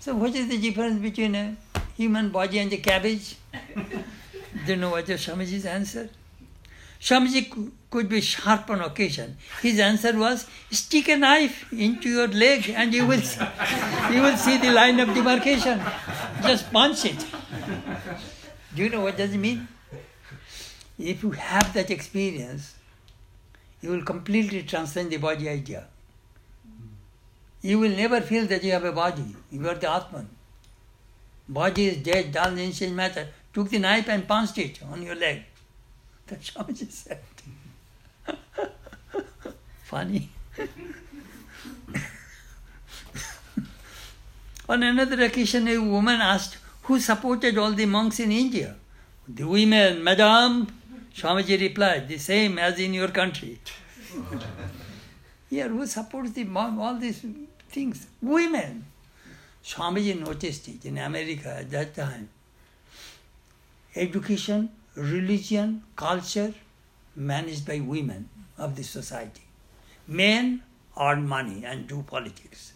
[0.00, 1.56] So what is the difference between a
[1.96, 3.36] human body and a cabbage?
[4.66, 6.08] Do you know what Swamiji's answer?
[7.00, 9.36] Swamiji could be sharp on occasion.
[9.60, 13.44] His answer was, stick a knife into your leg and you will see,
[14.10, 15.80] you will see the line of demarcation.
[16.42, 17.26] Just punch it.
[18.74, 19.68] Do you know what does it mean?
[20.98, 22.74] If you have that experience,
[23.82, 25.86] you will completely transcend the body idea.
[27.60, 29.36] You will never feel that you have a body.
[29.50, 30.28] You are the Atman.
[31.48, 33.28] Body is dead, doesn't ancient matter.
[33.52, 35.42] Took the knife and punched it on your leg.
[36.26, 37.20] That's Swamiji said.
[39.92, 40.30] Funny.
[44.66, 48.76] On another occasion, a woman asked, Who supported all the monks in India?
[49.28, 50.68] The women, Madam.
[51.14, 53.58] Swamiji replied, The same as in your country.
[55.50, 57.22] Here, who supports the monk, all these
[57.68, 58.06] things?
[58.22, 58.86] Women.
[59.62, 62.30] Swamiji noticed it in America at that time.
[63.94, 66.54] Education, religion, culture
[67.14, 69.42] managed by women of the society.
[70.06, 70.62] Men
[70.98, 72.72] earn money and do politics.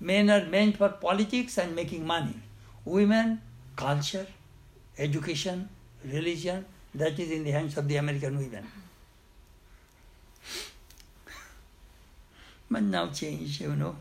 [0.00, 2.34] Men are meant for politics and making money.
[2.84, 3.40] Women,
[3.76, 4.26] culture,
[4.98, 5.68] education,
[6.04, 8.66] religion, that is in the hands of the American women.
[12.70, 13.96] But now change, you know.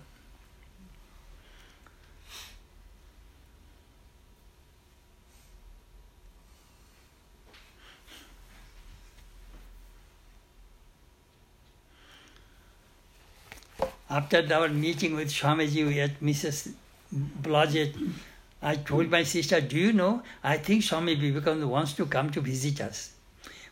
[14.12, 16.74] After our meeting with Swamiji at Mrs.
[17.14, 17.96] Blodgett,
[18.62, 22.42] I told my sister, Do you know, I think Swami Vivekananda wants to come to
[22.42, 23.14] visit us.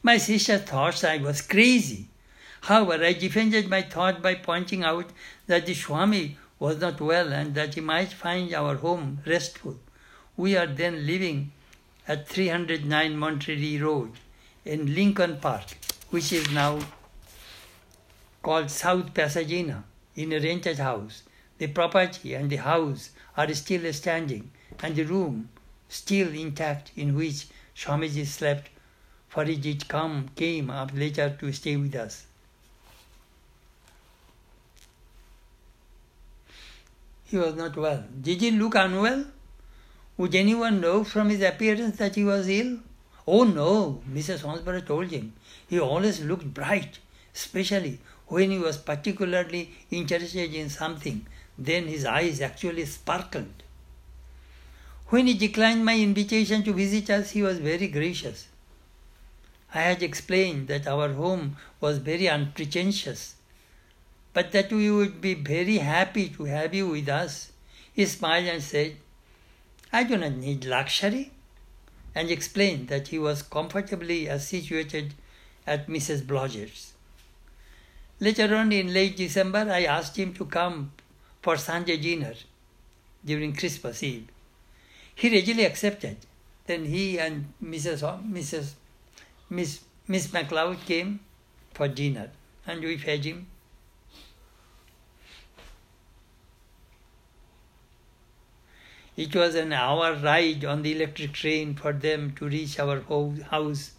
[0.01, 2.07] My sister thought I was crazy.
[2.61, 5.09] However, I defended my thought by pointing out
[5.47, 9.77] that the Swami was not well and that he might find our home restful.
[10.37, 11.51] We are then living
[12.07, 14.13] at 309 Monterey Road
[14.63, 15.77] in Lincoln Park,
[16.11, 16.79] which is now
[18.41, 19.83] called South Pasadena
[20.19, 21.23] in a rented house.
[21.59, 24.51] The property and the house are still standing,
[24.83, 25.47] and the room
[25.87, 28.69] still intact in which Swamiji slept,
[29.29, 32.25] for he did come came up later to stay with us.
[37.23, 38.03] He was not well.
[38.21, 39.25] Did he look unwell?
[40.17, 42.79] Would anyone know from his appearance that he was ill?
[43.25, 44.41] Oh no, Mrs.
[44.41, 45.31] Hansbrough told him.
[45.69, 46.99] He always looked bright,
[47.33, 47.99] especially
[48.29, 51.25] when he was particularly interested in something,
[51.57, 53.63] then his eyes actually sparkled.
[55.07, 58.47] When he declined my invitation to visit us, he was very gracious.
[59.73, 63.35] I had explained that our home was very unpretentious,
[64.33, 67.51] but that we would be very happy to have you with us.
[67.91, 68.97] He smiled and said,
[69.91, 71.31] I do not need luxury,
[72.13, 75.15] and explained that he was comfortably situated
[75.65, 76.25] at Mrs.
[76.25, 76.93] Blodgett's.
[78.21, 80.91] Later on in late December, I asked him to come
[81.41, 82.33] for Sanjay dinner
[83.23, 84.27] during Christmas Eve.
[85.15, 86.17] He readily accepted.
[86.65, 88.01] Then he and Mrs.
[88.29, 88.73] Mrs.
[89.49, 91.21] Miss, Miss MacLeod came
[91.73, 92.29] for dinner
[92.67, 93.47] and we fed him.
[99.17, 103.01] It was an hour ride on the electric train for them to reach our
[103.49, 103.91] house.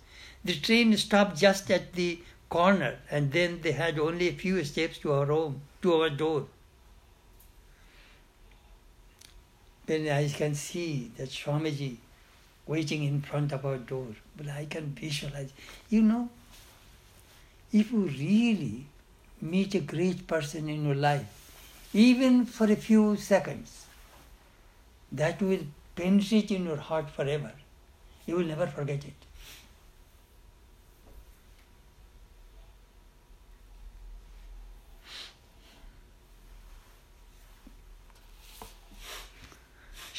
[0.45, 4.99] The train stopped just at the corner, and then they had only a few steps
[4.99, 6.47] to our home, to our door.
[9.87, 11.97] Then I can see that Swamiji
[12.67, 15.53] waiting in front of our door, but I can visualize.
[15.89, 16.29] You know,
[17.73, 18.87] if you really
[19.41, 21.27] meet a great person in your life,
[21.93, 23.87] even for a few seconds,
[25.13, 25.65] that will
[25.97, 27.53] penetrate in your heart forever.
[28.27, 29.30] You will never forget it.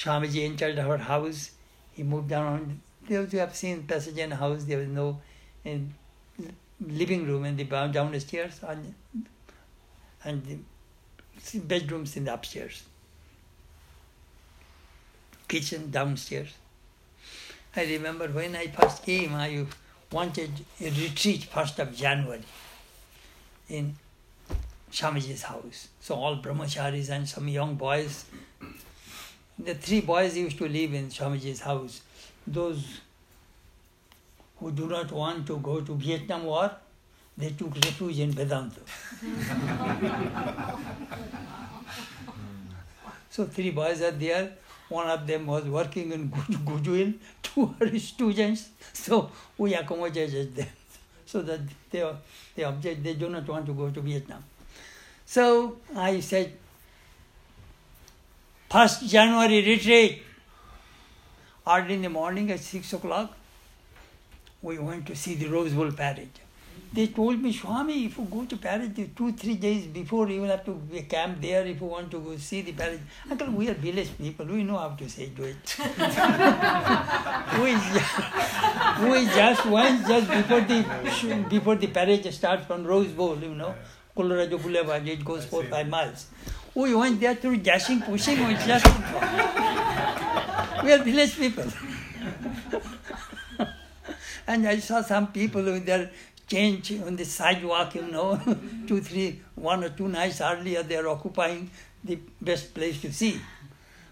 [0.01, 1.51] Swamiji entered our house.
[1.91, 2.79] He moved around.
[3.07, 5.19] Those who have seen Pasadena house, there was no
[5.63, 5.93] in
[6.79, 8.95] living room in the down- downstairs and,
[10.23, 10.63] and
[11.51, 12.83] the bedrooms in the upstairs.
[15.47, 16.53] Kitchen downstairs.
[17.75, 19.65] I remember when I first came, I
[20.11, 22.41] wanted a retreat first of January
[23.69, 23.95] in
[24.91, 25.89] Swamiji's house.
[25.99, 28.25] So all brahmacharis and some young boys
[29.57, 32.01] the three boys used to live in Swamiji's house.
[32.45, 32.99] Those
[34.59, 36.71] who do not want to go to Vietnam War,
[37.37, 38.81] they took refuge in Vedanta.
[43.29, 44.53] so three boys are there.
[44.89, 48.69] One of them was working in Guj- Gujuil, two are students.
[48.93, 50.67] So we accommodated them
[51.25, 52.05] so that they,
[52.55, 54.43] they object, they do not want to go to Vietnam.
[55.25, 56.51] So I said,
[58.71, 60.23] First January retreat.
[61.67, 63.35] Early in the morning at six o'clock,
[64.61, 66.29] we went to see the Rose Bowl parade.
[66.93, 70.49] They told me, Swami, if you go to parade two, three days before, you will
[70.49, 73.01] have to camp there if you want to go see the parade.
[73.29, 75.75] Uncle, we are village people, we know how to say do it.
[77.61, 83.37] we, ju- we just went just before the before the parade starts from Rose Bowl,
[83.37, 83.75] you know,
[84.15, 86.27] Colorado Boulevard, it goes four, five miles.
[86.73, 88.85] We went there through dashing, pushing, we just
[90.83, 91.65] we are village people.
[94.47, 96.09] and I saw some people with their
[96.47, 98.39] change on the sidewalk, you know,
[98.87, 101.69] two, three, one or two nights earlier, they are occupying
[102.03, 103.39] the best place to see.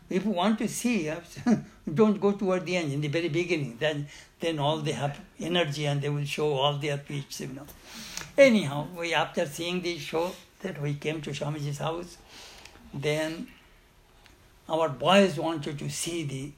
[0.10, 1.12] If you want to see,
[1.94, 3.78] don't go toward the end, in the very beginning.
[3.80, 4.08] Then,
[4.40, 7.66] then all they have energy and they will show all their feats, you know.
[8.38, 12.18] Anyhow, we after seeing the show, that we came to Swamiji's house,
[12.94, 13.48] then
[14.68, 16.52] our boys wanted to see the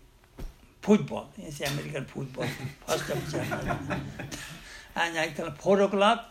[0.81, 1.29] football.
[1.37, 2.47] It's American football,
[2.85, 3.77] first of January.
[4.95, 6.29] and thought four o'clock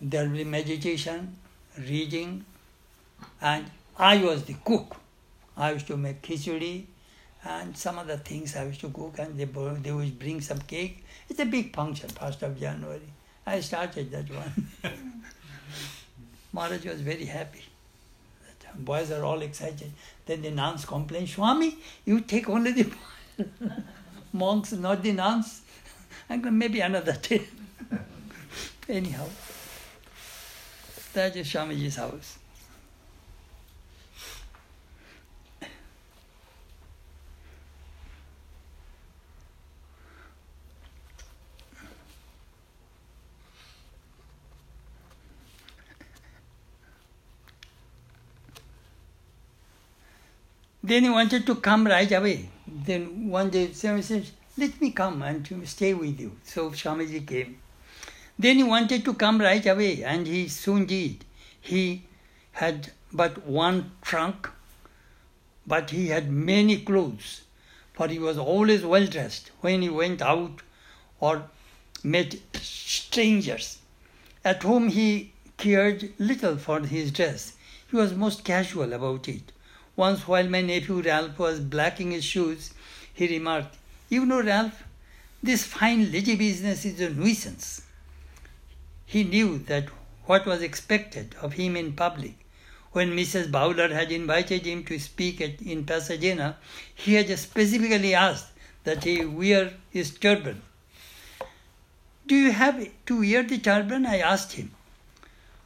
[0.00, 1.36] there will be meditation,
[1.78, 2.44] reading,
[3.40, 4.96] and I was the cook.
[5.56, 6.86] I used to make khichdi
[7.44, 11.04] and some other things I used to cook, and they they would bring some cake.
[11.28, 13.12] It's a big function, first of January.
[13.46, 14.68] I started that one.
[16.52, 17.64] Maharaj was very happy.
[18.74, 19.92] Boys are all excited.
[20.26, 22.92] Then the nuns complain, Swami, you take only the
[24.32, 25.62] monks, not the nuns.
[26.28, 27.42] Maybe another day.
[28.88, 29.26] Anyhow,
[31.12, 32.39] that is Swamiji's house.
[50.82, 52.48] Then he wanted to come right away.
[52.66, 54.26] Then one day Swami said,
[54.56, 56.36] let me come and stay with you.
[56.44, 57.58] So Swamiji came.
[58.38, 61.24] Then he wanted to come right away and he soon did.
[61.60, 62.04] He
[62.52, 64.48] had but one trunk,
[65.66, 67.42] but he had many clothes,
[67.92, 70.62] for he was always well dressed when he went out
[71.20, 71.44] or
[72.02, 73.78] met strangers.
[74.44, 77.52] At home he cared little for his dress.
[77.90, 79.52] He was most casual about it.
[79.96, 82.72] Once, while my nephew Ralph was blacking his shoes,
[83.12, 83.76] he remarked,
[84.08, 84.84] You know, Ralph,
[85.42, 87.82] this fine lady business is a nuisance.
[89.06, 89.88] He knew that
[90.26, 92.34] what was expected of him in public.
[92.92, 93.50] When Mrs.
[93.50, 96.56] Bowler had invited him to speak at, in Pasadena,
[96.94, 98.48] he had specifically asked
[98.84, 100.62] that he wear his turban.
[102.26, 104.06] Do you have to wear the turban?
[104.06, 104.70] I asked him.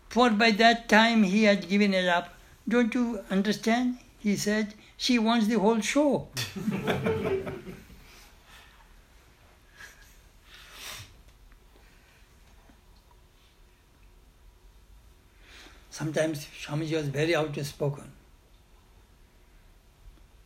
[0.08, 2.34] For by that time he had given it up.
[2.68, 3.98] Don't you understand?
[4.24, 6.28] He said, She wants the whole show.
[15.90, 18.10] Sometimes Swamiji was very outspoken.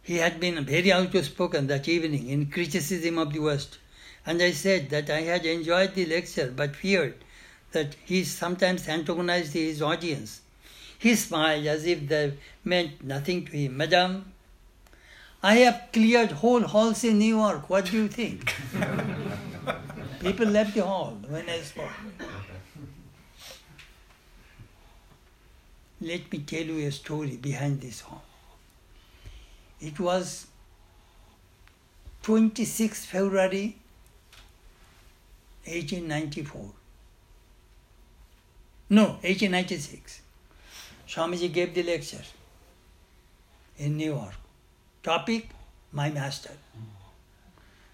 [0.03, 3.79] he had been very outspoken that evening in criticism of the West,
[4.27, 7.15] and I said that I had enjoyed the lecture but feared
[7.71, 10.41] that he sometimes antagonized his audience.
[10.99, 12.35] He smiled as if that
[12.65, 13.77] meant nothing to him.
[13.77, 14.33] Madam,
[15.43, 17.71] I have cleared whole halls in New York.
[17.71, 18.55] What do you think?
[20.21, 21.91] People left the hall when I spoke.
[26.01, 28.23] Let me tell you a story behind this hall.
[29.81, 30.49] It was
[32.23, 33.77] 26 February
[35.65, 36.73] 1894.
[38.91, 40.23] No, 1896.
[41.09, 42.23] Swamiji gave the lecture
[43.79, 44.35] in New York.
[45.03, 45.49] Topic,
[45.91, 46.53] my master,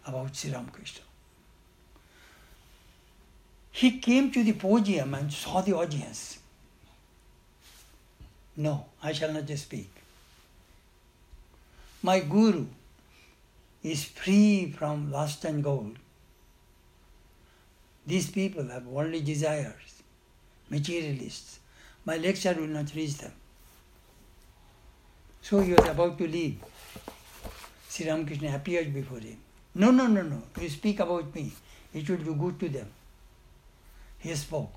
[0.05, 1.03] about Sri Ramakrishna.
[3.71, 6.39] He came to the podium and saw the audience.
[8.57, 9.91] No, I shall not speak.
[12.03, 12.67] My guru
[13.83, 15.97] is free from lust and gold.
[18.07, 20.03] These people have only desires,
[20.69, 21.61] materialists.
[22.07, 23.33] My lecture will not reach them.
[25.43, 26.59] So he was about to leave.
[27.89, 29.39] Sri Ramakrishna appeared before him.
[29.75, 30.43] No, no, no, no.
[30.61, 31.53] You speak about me.
[31.93, 32.89] It will do good to them.
[34.19, 34.73] He spoke.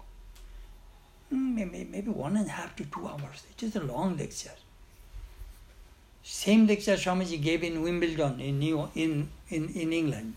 [1.30, 3.44] Hmm, Maybe, one and a half to two hours.
[3.52, 4.58] It is a long lecture.
[6.24, 10.36] Same lecture Swamiji gave in Wimbledon in, New, in, in, in England.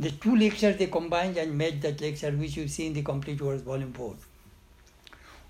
[0.00, 3.40] The two lectures they combined and made that lecture which you see in the Complete
[3.40, 4.14] Works Volume 4.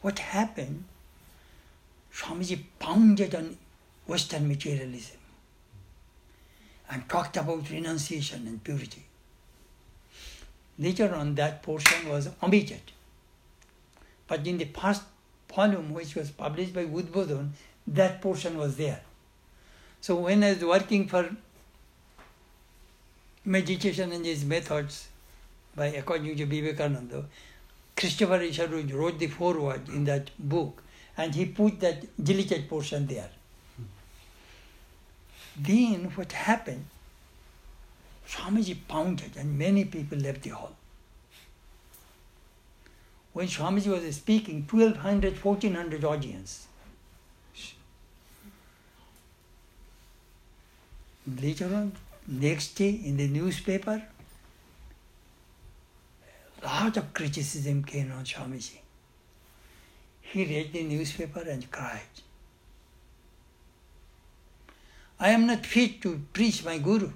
[0.00, 0.84] What happened?
[2.12, 3.56] Swamiji pounded on
[4.06, 5.18] Western materialism
[6.90, 9.04] and talked about renunciation and purity.
[10.78, 12.80] Later on, that portion was omitted.
[14.26, 15.02] But in the first
[15.54, 17.50] volume, which was published by Udbodhan,
[17.86, 19.00] that portion was there.
[20.00, 21.34] So when I was working for
[23.44, 25.08] meditation and his methods
[25.74, 27.24] by according to Vivekananda,
[27.98, 30.84] Christopher Isherwood wrote the foreword in that book
[31.16, 33.30] and he put that deleted portion there.
[35.56, 36.84] Then what happened?
[38.28, 40.76] Swamiji pounded and many people left the hall.
[43.32, 46.68] When Swamiji was speaking, 1200, 1400 audience.
[51.42, 51.92] Later on,
[52.28, 54.04] next day in the newspaper,
[56.66, 58.78] lot of criticism came on Swamiji.
[60.20, 62.00] He read the newspaper and cried.
[65.20, 67.10] I am not fit to preach my Guru.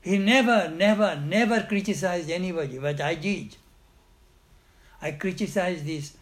[0.00, 3.56] He never, never, never criticized anybody, but I did.
[5.02, 6.16] I criticized this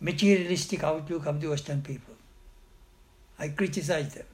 [0.00, 2.14] materialistic outlook of the Western people.
[3.38, 4.26] I criticized them.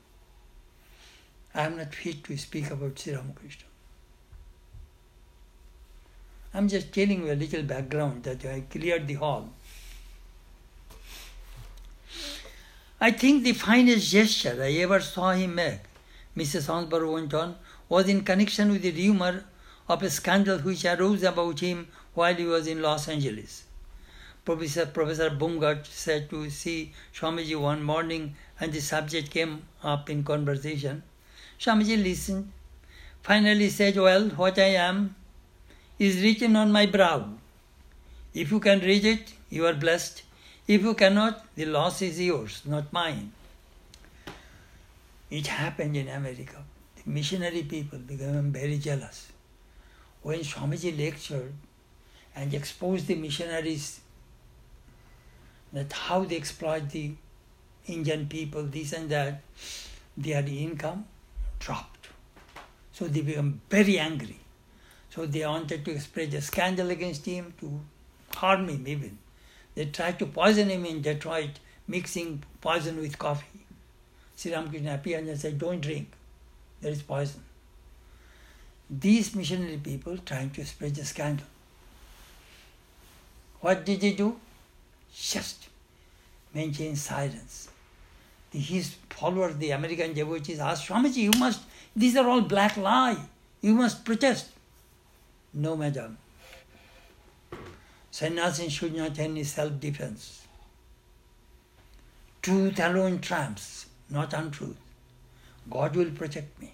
[1.55, 3.70] I am not fit to speak about Sri Ramakrishna.
[6.53, 9.51] I'm just telling you a little background that I cleared the hall.
[13.01, 15.81] I think the finest gesture I ever saw him make,
[16.37, 16.67] Mrs.
[16.67, 17.57] Hansbrough went on,
[17.89, 19.45] was in connection with the rumor
[19.89, 23.65] of a scandal which arose about him while he was in Los Angeles.
[24.45, 30.25] Professor, Professor Baumgardt said to see Swamiji one morning and the subject came up in
[30.25, 31.03] conversation.
[31.59, 32.53] Swamiji listened,
[33.23, 35.15] finally said, Well, what I am
[36.01, 37.29] is written on my brow.
[38.33, 40.23] If you can read it, you are blessed.
[40.67, 43.33] If you cannot, the loss is yours, not mine.
[45.31, 46.65] It happened in America.
[46.97, 49.31] The missionary people became very jealous.
[50.23, 51.53] When Swamiji lectured
[52.35, 54.01] and exposed the missionaries
[55.75, 57.13] that how they exploit the
[57.87, 59.43] Indian people, this and that,
[60.17, 61.05] their income
[61.59, 62.09] dropped.
[62.93, 64.39] So they became very angry.
[65.11, 67.81] So they wanted to spread a scandal against him to
[68.37, 69.19] harm him even.
[69.75, 71.59] They tried to poison him in Detroit,
[71.89, 73.67] mixing poison with coffee.
[74.37, 76.11] Sri Ramakrishna appeared and said, Don't drink,
[76.81, 77.43] there is poison.
[78.89, 81.47] These missionary people trying to spread the scandal.
[83.61, 84.37] What did they do?
[85.15, 85.69] Just
[86.55, 87.69] maintain silence.
[88.53, 91.61] His followers, the American devotees, asked Swamiji, you must,
[91.95, 93.19] these are all black lie.
[93.61, 94.50] You must protest.
[95.53, 96.19] No, madam.
[98.11, 100.47] Sannyasin should not any self-defense.
[102.43, 104.77] Truth alone trumps, not untruth.
[105.69, 106.73] God will protect me.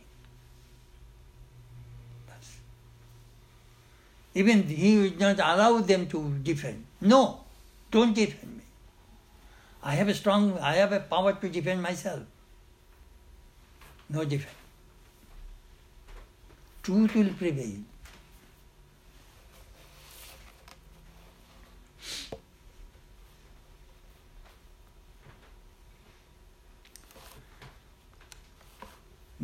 [4.36, 6.84] Even he will not allow them to defend.
[7.00, 7.40] No,
[7.90, 8.64] don't defend me.
[9.82, 12.20] I have a strong, I have a power to defend myself.
[14.10, 14.52] No defense.
[16.82, 17.78] Truth will prevail.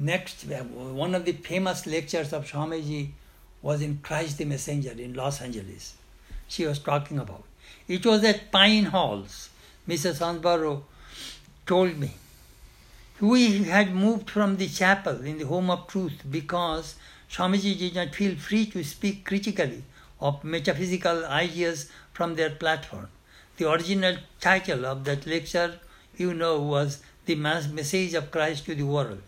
[0.04, 3.10] Next, one of the famous lectures of Swamiji
[3.62, 5.94] was in Christ the Messenger in Los Angeles.
[6.48, 7.44] She was talking about.
[7.86, 9.50] It was at Pine Halls.
[9.88, 10.18] Mrs.
[10.18, 10.82] Hansbrough
[11.68, 12.10] told me.
[13.20, 16.96] We had moved from the chapel in the Home of Truth because
[17.30, 19.84] Swamiji did not feel free to speak critically
[20.20, 23.06] of metaphysical ideas from their platform.
[23.56, 25.78] The original title of that lecture,
[26.16, 29.22] you know, was The Message of Christ to the World.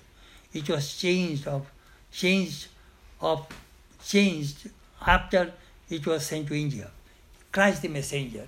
[0.54, 1.70] It was changed of
[2.12, 2.68] changed
[3.20, 3.46] of
[4.04, 4.70] changed
[5.04, 5.52] after
[5.90, 6.90] it was sent to India.
[7.52, 8.46] Christ the Messenger.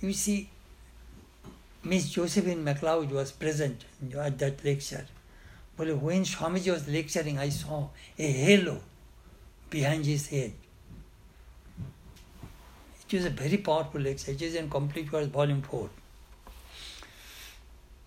[0.00, 0.48] You see,
[1.82, 3.84] Miss Josephine MacLeod was present
[4.16, 5.06] at that lecture.
[5.76, 7.88] But when Swamiji was lecturing, I saw
[8.18, 8.80] a halo
[9.70, 10.52] behind his head.
[13.08, 14.32] It was a very powerful lecture.
[14.32, 15.90] It is in Complete Course, Volume 4.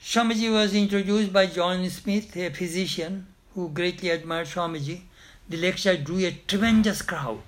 [0.06, 3.26] Swamiji was introduced by John Smith, a physician
[3.56, 5.04] who greatly admired Swamiji.
[5.47, 7.41] The lecture drew a tremendous crowd.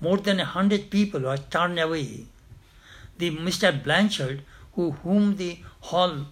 [0.00, 2.24] More than a hundred people were turned away.
[3.18, 3.84] The Mr.
[3.84, 6.24] Blanchard, who, whom the hall,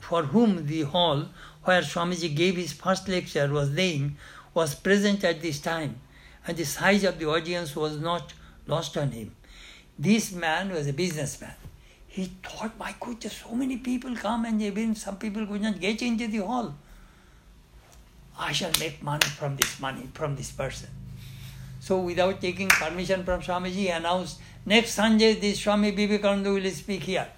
[0.00, 1.30] for whom the hall
[1.64, 4.18] where Swamiji gave his first lecture was laying,
[4.52, 6.00] was present at this time,
[6.46, 8.34] and the size of the audience was not
[8.66, 9.34] lost on him.
[9.98, 11.54] This man was a businessman
[12.16, 16.00] he thought, my goodness, so many people come and even some people could not get
[16.00, 16.74] into the hall.
[18.38, 20.88] I shall make money from this money, from this person.
[21.78, 27.02] So without taking permission from Swamiji, he announced, next Sunday this Swami Vivekananda will speak
[27.02, 27.28] here.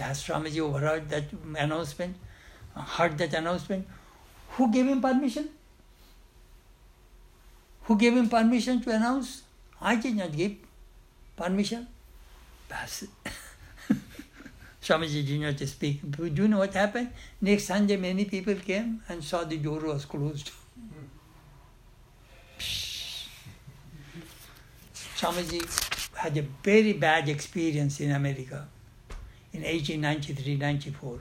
[0.00, 1.26] As Swamiji overheard that
[1.56, 2.16] announcement,
[2.74, 3.86] heard that announcement,
[4.56, 5.48] who gave him permission?
[7.84, 9.42] Who gave him permission to announce?
[9.80, 10.56] I did not give
[11.36, 11.86] permission.
[14.82, 16.00] Swamiji did not speak.
[16.10, 17.10] Do you know what happened?
[17.40, 20.50] Next Sunday, many people came and saw the door was closed.
[24.92, 25.62] Swamiji
[26.16, 28.66] had a very bad experience in America
[29.52, 31.20] in 1893-94.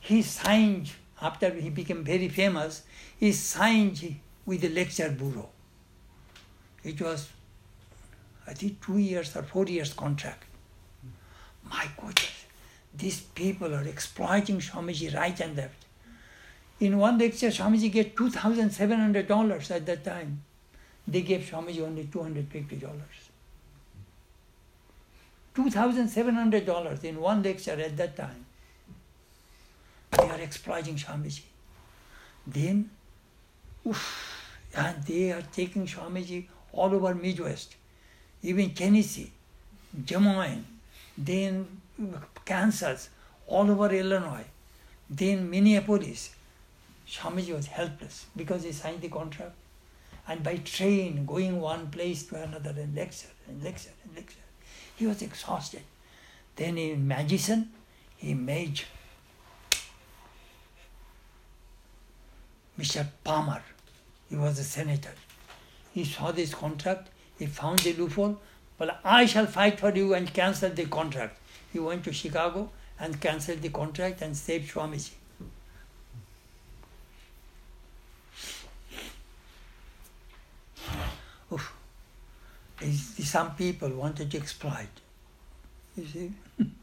[0.00, 0.90] He signed,
[1.22, 2.82] after he became very famous,
[3.20, 5.48] he signed with the lecture bureau.
[6.82, 7.28] It was,
[8.48, 10.44] I think, two years or four years contract.
[11.62, 12.37] My goodness
[12.98, 15.86] these people are exploiting Swamiji right and left.
[16.80, 20.42] In one lecture, Swamiji gave $2,700 at that time.
[21.06, 22.90] They gave Swamiji only $250.
[25.54, 28.44] $2,700 in one lecture at that time.
[30.12, 31.42] They are exploiting Swamiji.
[32.46, 32.90] Then,
[33.86, 34.44] oof,
[34.74, 37.74] and they are taking Swamiji all over Midwest,
[38.42, 39.30] even Tennessee,
[40.04, 40.64] Des Moines,
[41.16, 41.66] then
[42.48, 43.10] Kansas,
[43.46, 44.46] all over Illinois,
[45.10, 46.30] then Minneapolis.
[47.06, 49.54] Swamiji was helpless because he signed the contract.
[50.26, 54.46] And by train, going one place to another and lecture and lecture and lecture.
[54.96, 55.82] He was exhausted.
[56.56, 57.70] Then in Madison,
[58.16, 58.80] he made
[62.78, 63.06] Mr.
[63.24, 63.62] Palmer.
[64.28, 65.14] He was a senator.
[65.92, 68.38] He saw this contract, he found the loophole.
[68.78, 71.38] Well, I shall fight for you and cancel the contract
[71.72, 75.12] he went to Chicago and canceled the contract and saved Swamiji.
[81.52, 81.74] Oof.
[82.80, 84.88] Some people wanted to exploit.
[85.96, 86.32] You see?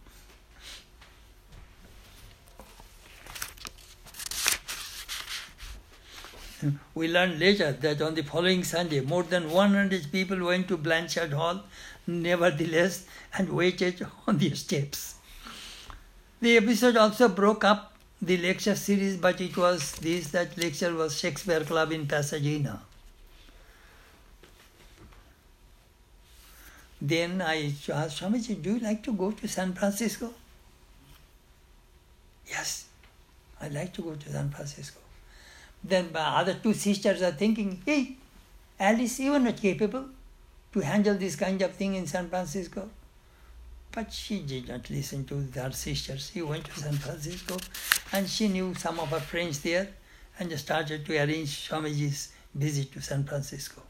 [6.94, 11.34] we learned later that on the following Sunday, more than 100 people went to Blanchard
[11.34, 11.64] Hall,
[12.08, 13.06] nevertheless,
[13.38, 15.16] and waited on the steps.
[16.42, 21.18] The episode also broke up the lecture series, but it was this that lecture was
[21.18, 22.82] Shakespeare Club in Pasadena.
[27.02, 30.34] Then I asked Swamiji, do you like to go to San Francisco?
[32.48, 32.86] Yes,
[33.62, 35.00] I'd like to go to San Francisco.
[35.88, 38.16] Then my other two sisters are thinking, hey,
[38.80, 40.06] Alice, you are not capable
[40.74, 42.90] to handle this kind of thing in San Francisco.
[43.92, 46.32] But she did not listen to her sisters.
[46.34, 47.58] She went to San Francisco
[48.12, 49.88] and she knew some of her friends there
[50.40, 53.85] and started to arrange Swamiji's visit to San Francisco.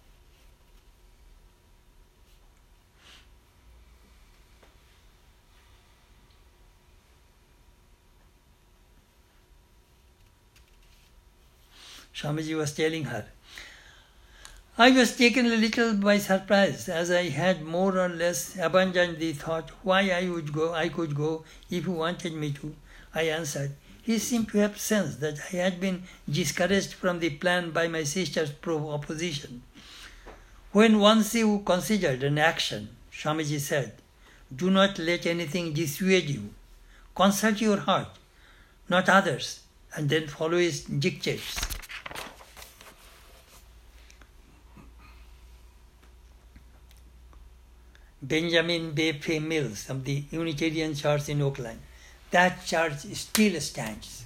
[12.26, 13.26] Swamiji was telling her.
[14.78, 19.69] I was taken a little by surprise as I had more or less abundantly thought
[19.84, 22.76] why I would go, I could go if you wanted me to.
[23.13, 23.71] I answered.
[24.01, 28.03] He seemed to have sensed that I had been discouraged from the plan by my
[28.03, 29.61] sister's opposition.
[30.71, 33.93] When once you considered an action, Swamiji said,
[34.53, 36.49] do not let anything dissuade you.
[37.15, 38.09] Consult your heart,
[38.89, 39.61] not others,
[39.95, 41.55] and then follow his dictates.
[48.28, 51.80] Benjamin Fay Mills of the Unitarian Church in Oakland.
[52.32, 54.26] That church still stands.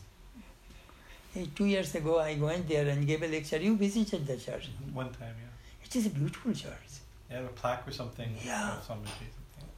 [1.33, 3.57] Hey, two years ago, I went there and gave a lecture.
[3.57, 4.69] You visited the church.
[4.93, 5.85] One time, yeah.
[5.85, 6.89] It is a beautiful church.
[7.27, 8.29] They have a plaque or something.
[8.43, 8.77] Yeah.
[8.77, 9.69] of somebody, something.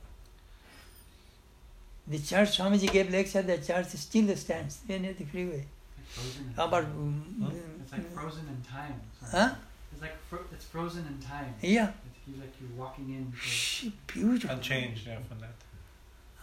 [2.07, 5.65] The church Swamiji gave lecture, the church still stands there near the freeway.
[6.07, 7.23] Frozen in About, time.
[7.39, 9.01] mm, It's like frozen in time.
[9.31, 9.55] Huh?
[9.93, 11.53] It's like fro- it's frozen in time.
[11.61, 11.89] Yeah.
[11.89, 13.33] It feels like you're walking in.
[13.39, 14.55] Shh, beautiful.
[14.55, 15.55] Unchanged, yeah, from that.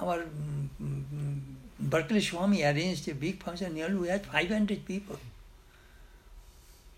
[0.01, 1.41] Our mm, mm,
[1.80, 3.74] Berkeley Swami arranged a big function.
[3.74, 5.18] Nearly we had 500 people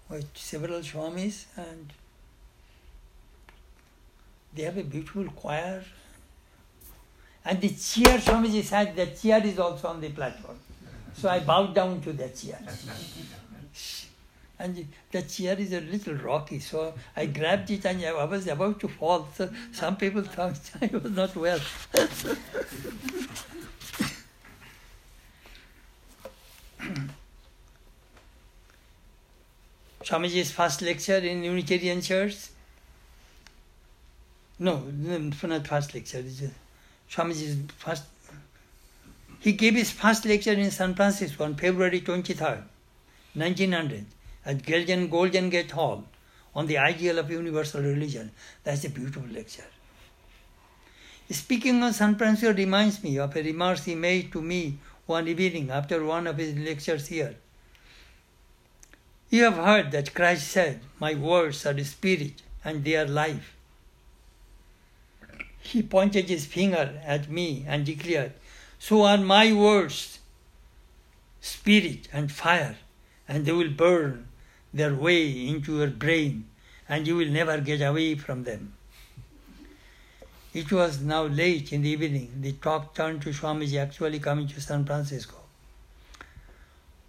[0.08, 1.92] with several Swamis and
[4.54, 5.82] they have a beautiful choir.
[7.44, 10.58] And the chair Swamiji said the chair is also on the platform.
[11.14, 12.60] So I bowed down to the chair.
[14.60, 18.78] And the- chair is a little rocky, so I grabbed it and I was about
[18.80, 19.26] to fall.
[19.34, 21.60] So some people thought I was not well.
[30.04, 32.36] Swamiji's first lecture in Unitarian Church.
[34.58, 36.22] No, no, not first lecture.
[37.10, 38.04] Swamiji's first.
[39.38, 42.62] He gave his first lecture in San Francisco on February 23rd,
[43.34, 44.04] 1900,
[44.44, 46.04] at Golden, Golden Gate Hall
[46.54, 48.30] on the ideal of universal religion.
[48.64, 49.66] That's a beautiful lecture.
[51.30, 55.70] Speaking of San Francisco reminds me of a remark he made to me one evening
[55.70, 57.36] after one of his lectures here.
[59.28, 63.54] You have heard that Christ said, My words are spirit and they are life.
[65.60, 68.32] He pointed his finger at me and declared,
[68.78, 70.18] So are my words
[71.40, 72.76] spirit and fire,
[73.28, 74.26] and they will burn
[74.72, 76.46] their way into your brain,
[76.88, 78.74] and you will never get away from them.
[80.52, 82.30] It was now late in the evening.
[82.40, 85.36] The talk turned to Swamiji actually coming to San Francisco.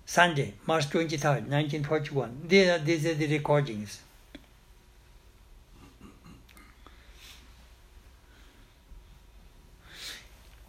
[0.06, 2.42] Sunday, March 23rd, 1941.
[2.48, 4.02] These are, these are the recordings.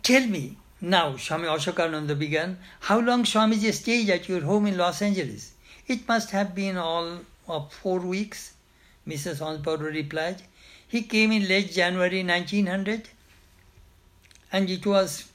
[0.02, 5.00] Tell me now, Swami Ashokananda began, how long Swamiji stayed at your home in Los
[5.02, 5.52] Angeles?
[5.86, 8.54] It must have been all of four weeks,
[9.06, 9.38] Mrs.
[9.38, 10.42] Hansbrough replied.
[10.86, 13.08] He came in late January 1900
[14.52, 15.30] and it was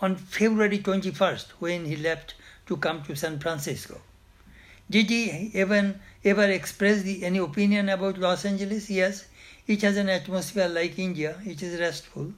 [0.00, 2.34] on February 21st when he left
[2.66, 4.00] to come to San Francisco.
[4.90, 8.90] Did he even ever express the, any opinion about Los Angeles?
[8.90, 9.26] Yes,
[9.66, 11.36] it has an atmosphere like India.
[11.44, 12.32] It is restful.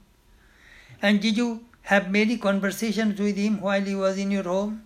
[1.01, 4.83] And did you have many conversations with him while he was in your home?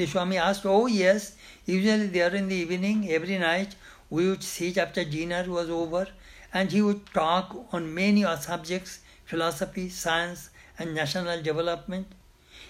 [0.00, 0.64] The Swami asked.
[0.64, 1.34] Oh yes,
[1.66, 3.74] usually there in the evening, every night,
[4.08, 6.08] we would sit after dinner was over,
[6.54, 10.48] and he would talk on many subjects: philosophy, science,
[10.78, 12.06] and national development.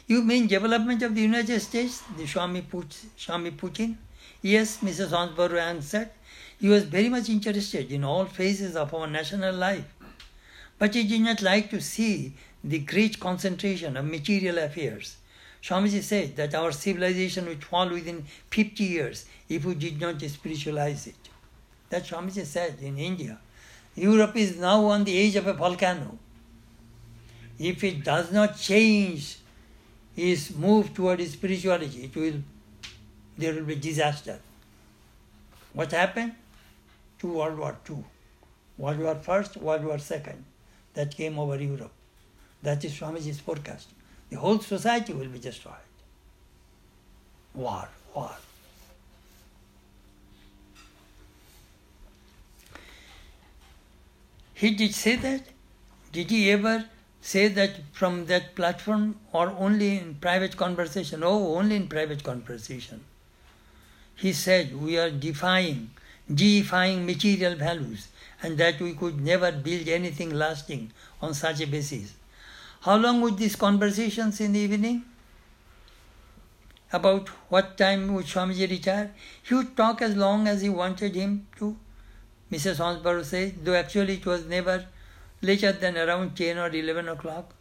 [0.08, 2.02] You mean development of the United States?
[2.16, 3.94] The Swami, put, Swami Putin?
[4.42, 5.10] Yes, Mrs.
[5.10, 6.10] Hansbrough answered.
[6.58, 9.94] He was very much interested in all phases of our national life.
[10.80, 12.32] But he did not like to see
[12.64, 15.16] the great concentration of material affairs.
[15.62, 21.06] Swamiji said that our civilization would fall within 50 years if we did not spiritualize
[21.06, 21.28] it.
[21.90, 23.38] That Swamiji said in India.
[23.94, 26.18] Europe is now on the edge of a volcano.
[27.58, 29.38] If it does not change
[30.16, 32.42] its move toward spirituality, it will
[33.36, 34.38] there will be disaster.
[35.72, 36.34] What happened?
[37.18, 38.04] Two World War Two.
[38.78, 40.44] World War First, World War Second.
[40.94, 41.92] That came over Europe.
[42.62, 43.88] That is Swamiji's forecast.
[44.30, 45.74] The whole society will be destroyed.
[47.52, 48.30] War, war.
[54.54, 55.42] He did say that?
[56.12, 56.84] Did he ever
[57.20, 61.22] say that from that platform or only in private conversation?
[61.24, 63.04] Oh, only in private conversation.
[64.14, 65.90] He said we are defying,
[66.32, 68.08] deifying material values
[68.42, 72.12] and that we could never build anything lasting on such a basis.
[72.80, 75.04] How long would these conversations in the evening?
[76.92, 79.12] about what time would Swamiji retire.
[79.42, 81.76] He would talk as long as he wanted him to.
[82.50, 82.78] Mrs.
[82.78, 84.86] Hansbrough says, though actually it was never
[85.40, 87.54] later than around 10 or 11 o'clock.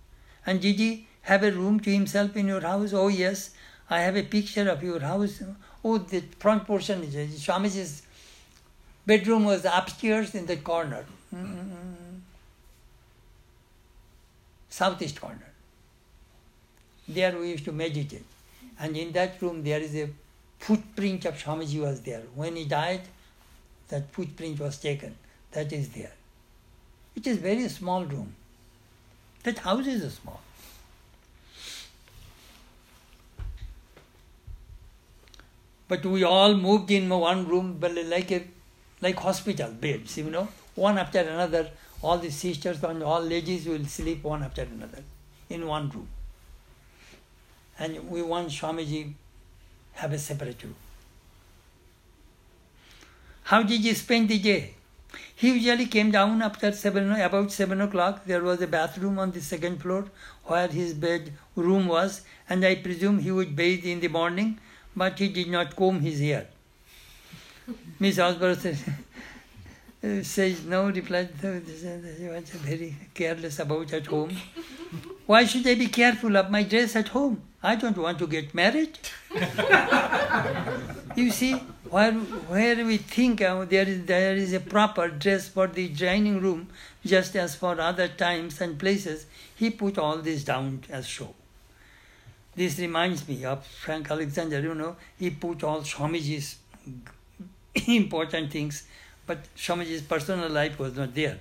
[0.45, 2.93] And he have a room to himself in your house?
[2.93, 3.51] Oh, yes.
[3.89, 5.43] I have a picture of your house.
[5.83, 7.15] Oh, the front portion is
[7.45, 8.01] Swamiji's
[9.05, 11.05] bedroom was upstairs in the corner.
[11.33, 11.98] Mm-hmm.
[14.69, 15.51] Southeast corner.
[17.07, 18.25] There we used to meditate.
[18.79, 20.09] And in that room there is a
[20.59, 22.23] footprint of Swamiji was there.
[22.35, 23.01] When he died,
[23.89, 25.15] that footprint was taken.
[25.51, 26.11] That is there.
[27.15, 28.35] It is very small room.
[29.43, 30.41] That house is small.
[35.87, 38.43] But we all moved in one room, like a
[39.01, 41.69] like hospital beds, you know, one after another.
[42.01, 45.03] All the sisters and all ladies will sleep one after another
[45.49, 46.07] in one room.
[47.77, 49.13] And we want Swamiji
[49.93, 50.75] have a separate room.
[53.43, 54.75] How did you spend the day?
[55.35, 58.25] He usually came down after seven, about seven o'clock.
[58.25, 60.05] There was a bathroom on the second floor
[60.45, 64.59] where his bed room was, and I presume he would bathe in the morning,
[64.95, 66.47] but he did not comb his hair.
[67.99, 68.57] Miss Osborne
[70.01, 74.35] says, says no, replied, he was very careless about at home.
[75.25, 77.43] Why should I be careful of my dress at home?
[77.61, 78.97] I don't want to get married.
[81.15, 81.53] you see,
[81.89, 86.39] where, where we think uh, there, is, there is a proper dress for the dining
[86.39, 86.69] room,
[87.05, 89.25] just as for other times and places,
[89.55, 91.33] he put all this down as show.
[92.55, 96.57] This reminds me of Frank Alexander, you know, he put all Swamiji's
[97.87, 98.83] important things,
[99.29, 101.37] but Swamiji's personal life was not there.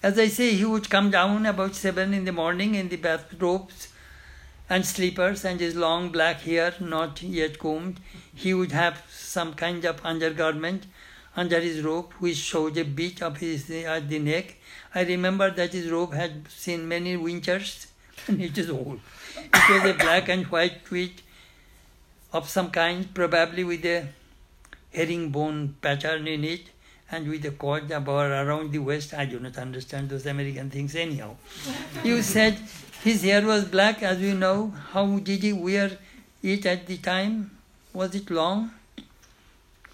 [0.00, 3.88] As I say, he would come down about seven in the morning in the bathrobes
[4.70, 7.98] and slippers and his long black hair not yet combed.
[8.32, 10.86] He would have some kind of undergarment
[11.36, 14.54] under his robe which showed a bit of his at the neck.
[14.94, 17.88] I remember that his robe had seen many winters
[18.28, 19.00] and it is old.
[19.36, 21.22] It was a black and white tweed
[22.32, 24.06] of some kind, probably with a
[24.92, 26.70] herringbone pattern in it
[27.10, 29.14] and with a cord about around the waist.
[29.14, 31.36] I do not understand those American things anyhow.
[32.04, 32.58] you said
[33.02, 34.72] his hair was black, as we know.
[34.92, 35.98] How did he wear
[36.42, 37.50] it at the time?
[37.92, 38.70] Was it long?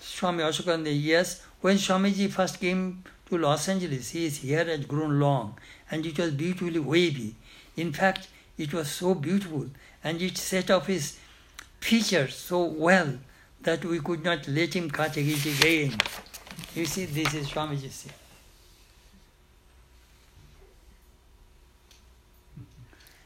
[0.00, 1.42] Swami Ashokananda, yes.
[1.60, 5.56] When Swamiji first came to Los Angeles, his hair had grown long
[5.90, 7.34] and it was beautifully wavy.
[7.76, 9.66] In fact, it was so beautiful
[10.02, 11.18] and it set off his
[11.80, 13.18] features so well
[13.60, 15.96] that we could not let him cut it again.
[16.74, 18.14] You see, this is Swamiji's hair.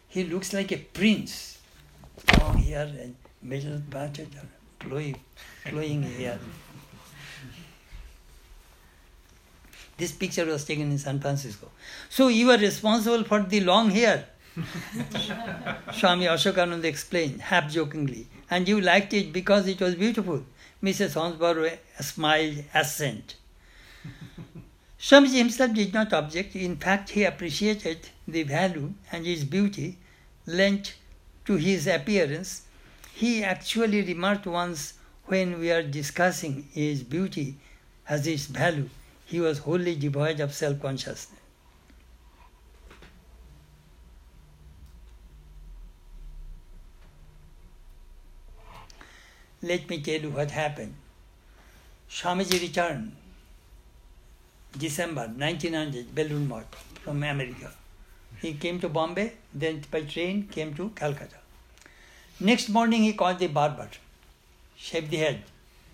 [0.08, 1.58] He looks like a prince.
[2.38, 4.28] Long hair and middle parted,
[4.80, 5.16] flowing,
[5.64, 6.38] flowing hair.
[9.98, 11.70] This picture was taken in San Francisco.
[12.08, 14.26] So you are responsible for the long hair.
[15.92, 18.26] Swami Ashokananda explained, half jokingly.
[18.50, 20.44] And you liked it because it was beautiful.
[20.82, 21.14] Mrs.
[21.14, 23.34] Hansbrough smiled assent.
[25.00, 26.54] Swamiji himself did not object.
[26.56, 29.98] In fact, he appreciated the value and his beauty
[30.46, 30.94] lent
[31.44, 32.62] to his appearance.
[33.14, 34.94] He actually remarked once
[35.26, 37.56] when we are discussing his beauty
[38.08, 38.88] as its value,
[39.24, 41.35] he was wholly devoid of self consciousness.
[49.68, 50.94] Let me tell you what happened.
[52.08, 53.12] Swamiji returned
[54.78, 56.66] December 1900, Balloon Mart
[57.02, 57.72] from America.
[58.40, 61.40] He came to Bombay, then by train came to Calcutta.
[62.38, 63.88] Next morning he called the barber,
[64.76, 65.42] shaved the head.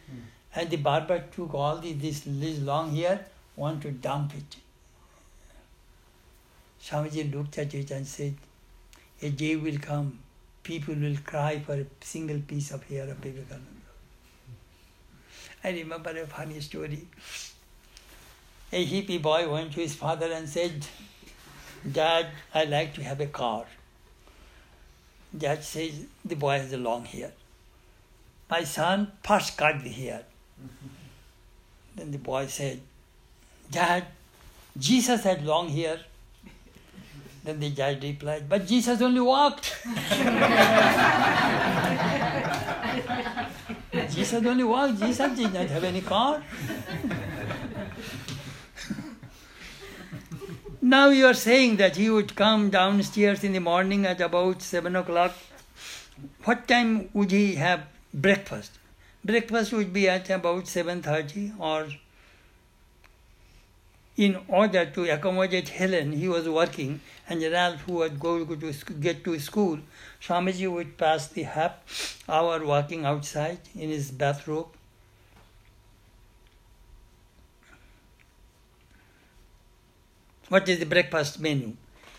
[0.06, 0.18] Hmm.
[0.54, 4.56] And the barber took all the, this, this long hair, want to dump it.
[6.82, 8.34] Swamiji looked at it and said,
[9.22, 10.18] A day will come,
[10.62, 13.66] people will cry for a single piece of hair of Vivekananda.
[15.64, 17.06] I remember a funny story.
[18.72, 20.86] A hippie boy went to his father and said,
[21.90, 23.66] Dad, I like to have a car.
[25.36, 27.32] Dad says, the boy has a long hair.
[28.50, 30.22] My son, first cut the hair.
[31.96, 32.80] Then the boy said,
[33.70, 34.06] Dad,
[34.78, 36.00] Jesus had long hair.
[37.44, 39.76] Then the dad replied, But Jesus only walked.
[44.10, 45.00] Jesus only walked.
[45.00, 46.42] Jesus did not have any car.
[50.80, 54.94] now you are saying that he would come downstairs in the morning at about seven
[54.96, 55.34] o'clock.
[56.44, 58.78] What time would he have breakfast.
[59.24, 61.88] Breakfast would be at about 7.30 or
[64.16, 67.00] in order to accommodate Helen, he was working,
[67.32, 69.78] and Ralph, who was going to get to school,
[70.20, 74.68] Swamiji would pass the half hour walking outside in his bathrobe.
[80.50, 81.72] What is the breakfast menu?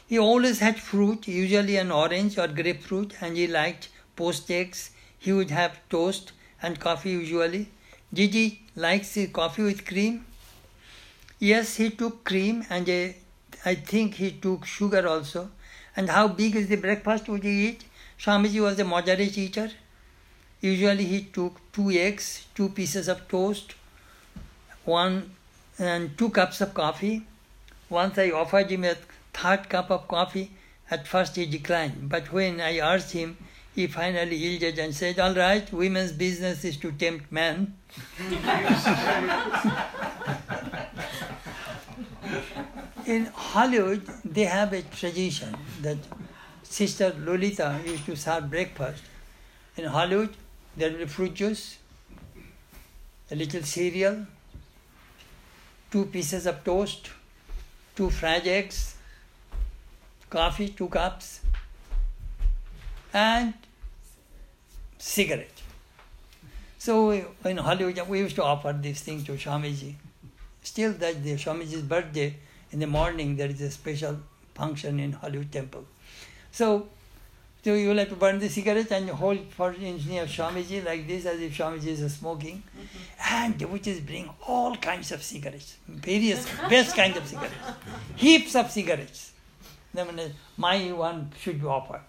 [0.07, 4.89] He always had fruit, usually an orange or grapefruit, and he liked poached eggs.
[5.19, 7.67] He would have toast and coffee usually.
[8.11, 10.25] Gigi likes coffee with cream.
[11.37, 13.09] Yes, he took cream and uh,
[13.65, 15.49] I think he took sugar also.
[15.95, 17.85] And how big is the breakfast would he eat?
[18.19, 19.69] Swamiji was a moderate eater.
[20.61, 23.75] Usually he took two eggs, two pieces of toast,
[24.85, 25.31] one
[25.77, 27.25] and two cups of coffee.
[27.89, 28.95] Once I offered him a
[29.33, 30.51] third cup of coffee.
[30.91, 33.37] At first he declined, but when I asked him,
[33.73, 37.73] he finally yielded and said, All right, women's business is to tempt men.
[43.05, 45.97] In Hollywood, they have a tradition that
[46.63, 49.03] Sister Lalita used to serve breakfast.
[49.75, 50.33] In Hollywood,
[50.77, 51.79] there will be fruit juice,
[53.29, 54.25] a little cereal,
[55.91, 57.09] two pieces of toast,
[57.95, 58.95] two fried eggs,
[60.29, 61.41] coffee, two cups,
[63.13, 63.53] and
[64.97, 65.61] cigarette.
[66.77, 67.11] So
[67.43, 69.95] in Hollywood, we used to offer this thing to Swamiji.
[70.61, 72.37] Still, that the Swamiji's birthday
[72.73, 74.17] in the morning, there is a special
[74.55, 75.85] function in Hollywood Temple.
[76.51, 76.87] So,
[77.63, 81.39] so you have to burn the cigarette and hold for of Swamiji like this, as
[81.39, 83.35] if Swamiji is smoking, mm-hmm.
[83.35, 87.55] and devotees bring all kinds of cigarettes, various best kinds of cigarettes,
[88.15, 89.31] heaps of cigarettes.
[89.93, 92.01] Then my one should be offered.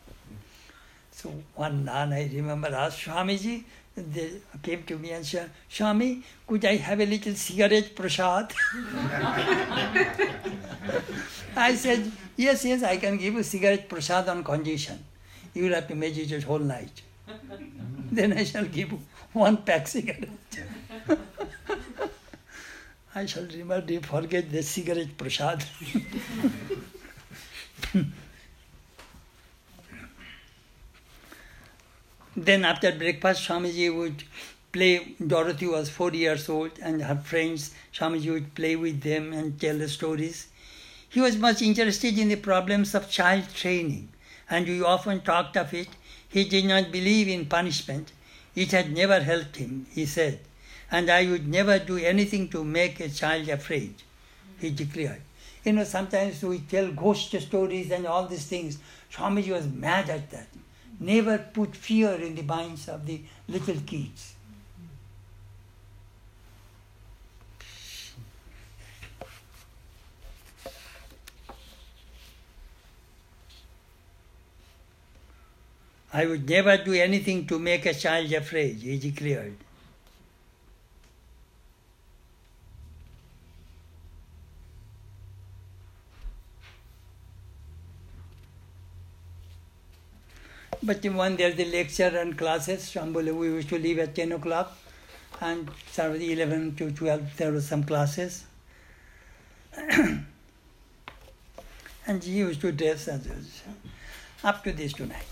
[1.11, 3.65] So one nun, I remember, asked Swamiji,
[3.97, 8.53] they came to me and said, Swami, could I have a little cigarette prasad?
[11.57, 15.05] I said, yes, yes, I can give you cigarette prasad on condition.
[15.55, 17.03] You will have to meditate whole night.
[18.11, 19.01] then I shall give you
[19.33, 20.29] one pack cigarette.
[23.15, 25.65] I shall remember, forget the cigarette prasad.
[32.37, 34.25] Then after breakfast, Swamiji would
[34.73, 35.15] play.
[35.25, 39.79] Dorothy was four years old, and her friends, Swamiji would play with them and tell
[39.79, 40.49] the stories.
[41.09, 44.09] He was much interested in the problems of child training,
[44.51, 45.87] and we often talked of it.
[46.29, 48.11] He did not believe in punishment.
[48.57, 50.41] It had never helped him, he said,
[50.91, 53.95] and I would never do anything to make a child afraid,
[54.59, 55.23] he declared.
[55.65, 58.79] You know, sometimes we tell ghost stories and all these things.
[59.13, 60.49] Swamiji was mad at that
[61.05, 64.35] never put fear in the minds of the little kids.
[76.13, 79.64] I would never do anything to make a child afraid, he declared.
[90.87, 94.77] But when there's the lecture and classes, Shambhala, we used to leave at 10 o'clock
[95.41, 98.45] and start 11 to 12, there were some classes.
[102.07, 103.27] and he used to dress as
[104.43, 105.25] up to this tonight.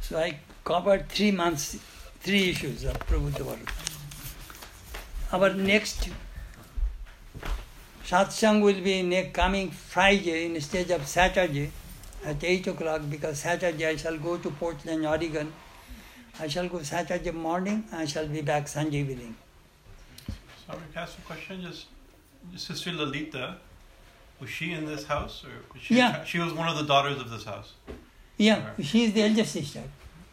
[0.00, 1.78] So I covered three months,
[2.18, 3.56] three issues of Prabhupada
[5.32, 6.08] Our next
[8.04, 11.70] satsang will be coming Friday instead of Saturday
[12.26, 15.52] at 8 o'clock because Saturday I shall go to Portland, Oregon.
[16.40, 19.36] I shall go Saturday morning, I shall be back Sunday evening.
[20.66, 21.62] Sorry, can I ask a question?
[21.62, 21.86] Just,
[22.56, 23.56] Sister Lalita,
[24.40, 25.44] was she in this house?
[25.44, 26.24] or she, Yeah.
[26.24, 27.72] She was one of the daughters of this house.
[28.36, 29.82] Yeah, she is the elder sister.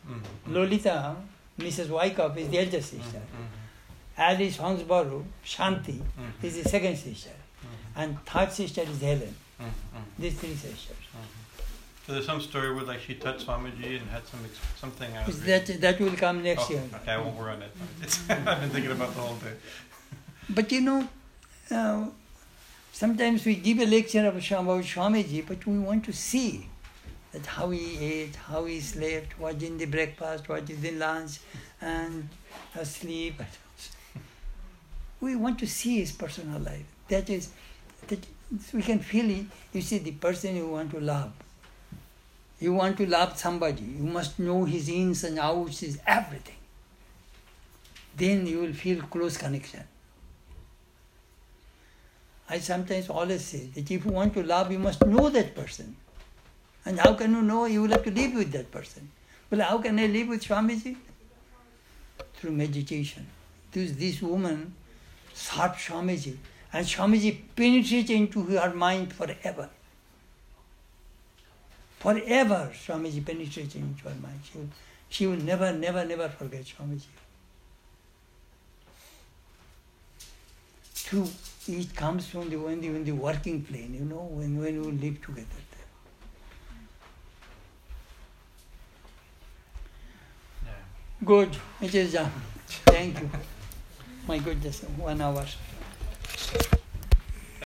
[0.10, 0.54] Mm-hmm.
[0.54, 1.16] Lalita,
[1.60, 1.88] Mrs.
[1.90, 3.22] Wyckoff, is the elder sister.
[4.18, 6.44] Alice Hansbrough, Shanti, Mhm.
[6.44, 7.36] is the second sister.
[7.96, 9.36] And third sister is Helen.
[9.62, 10.22] Mm-hmm.
[10.22, 11.03] These three sisters.
[12.06, 15.10] So there's some story where like she touched Swamiji and had some ex- something.
[15.16, 16.84] I was That, that will come next oh, year.
[16.96, 17.72] Okay, I won't worry on it.
[18.30, 19.54] I've been thinking about the whole day.
[20.50, 21.08] But you know,
[21.72, 22.08] uh,
[22.92, 26.68] sometimes we give a lecture about Swamiji, but we want to see
[27.32, 31.40] that how he ate, how he slept, what in the breakfast, what is in lunch,
[31.80, 32.28] and
[32.76, 33.42] asleep.
[35.22, 36.86] We want to see his personal life.
[37.08, 37.52] That is,
[38.08, 38.28] that
[38.74, 39.46] we can feel it.
[39.72, 41.32] You see, the person you want to love
[42.64, 46.56] You want to love somebody, you must know his ins and outs, his everything.
[48.16, 49.84] Then you will feel close connection.
[52.50, 55.98] I sometimes always say that if you want to love, you must know that person.
[56.86, 57.66] And how can you know?
[57.66, 59.12] You will have to live with that person.
[59.50, 60.96] Well, how can I live with Swamiji?
[62.36, 63.28] Through meditation.
[63.74, 64.74] This, this woman
[65.34, 66.38] sought Swamiji,
[66.72, 69.70] and Swamiji penetrates into her mind forever.
[72.04, 74.42] Forever, Swamiji penetrates into her mind.
[74.44, 74.70] She will,
[75.08, 77.06] she will never, never, never forget Swamiji.
[80.96, 81.26] Two,
[81.70, 84.92] it comes from the when the, when the working plane, you know, when, when we
[84.92, 85.48] live together.
[90.66, 90.72] Yeah.
[91.24, 92.32] Good, it is done.
[92.68, 93.30] Thank you.
[94.28, 95.46] My goodness, one hour.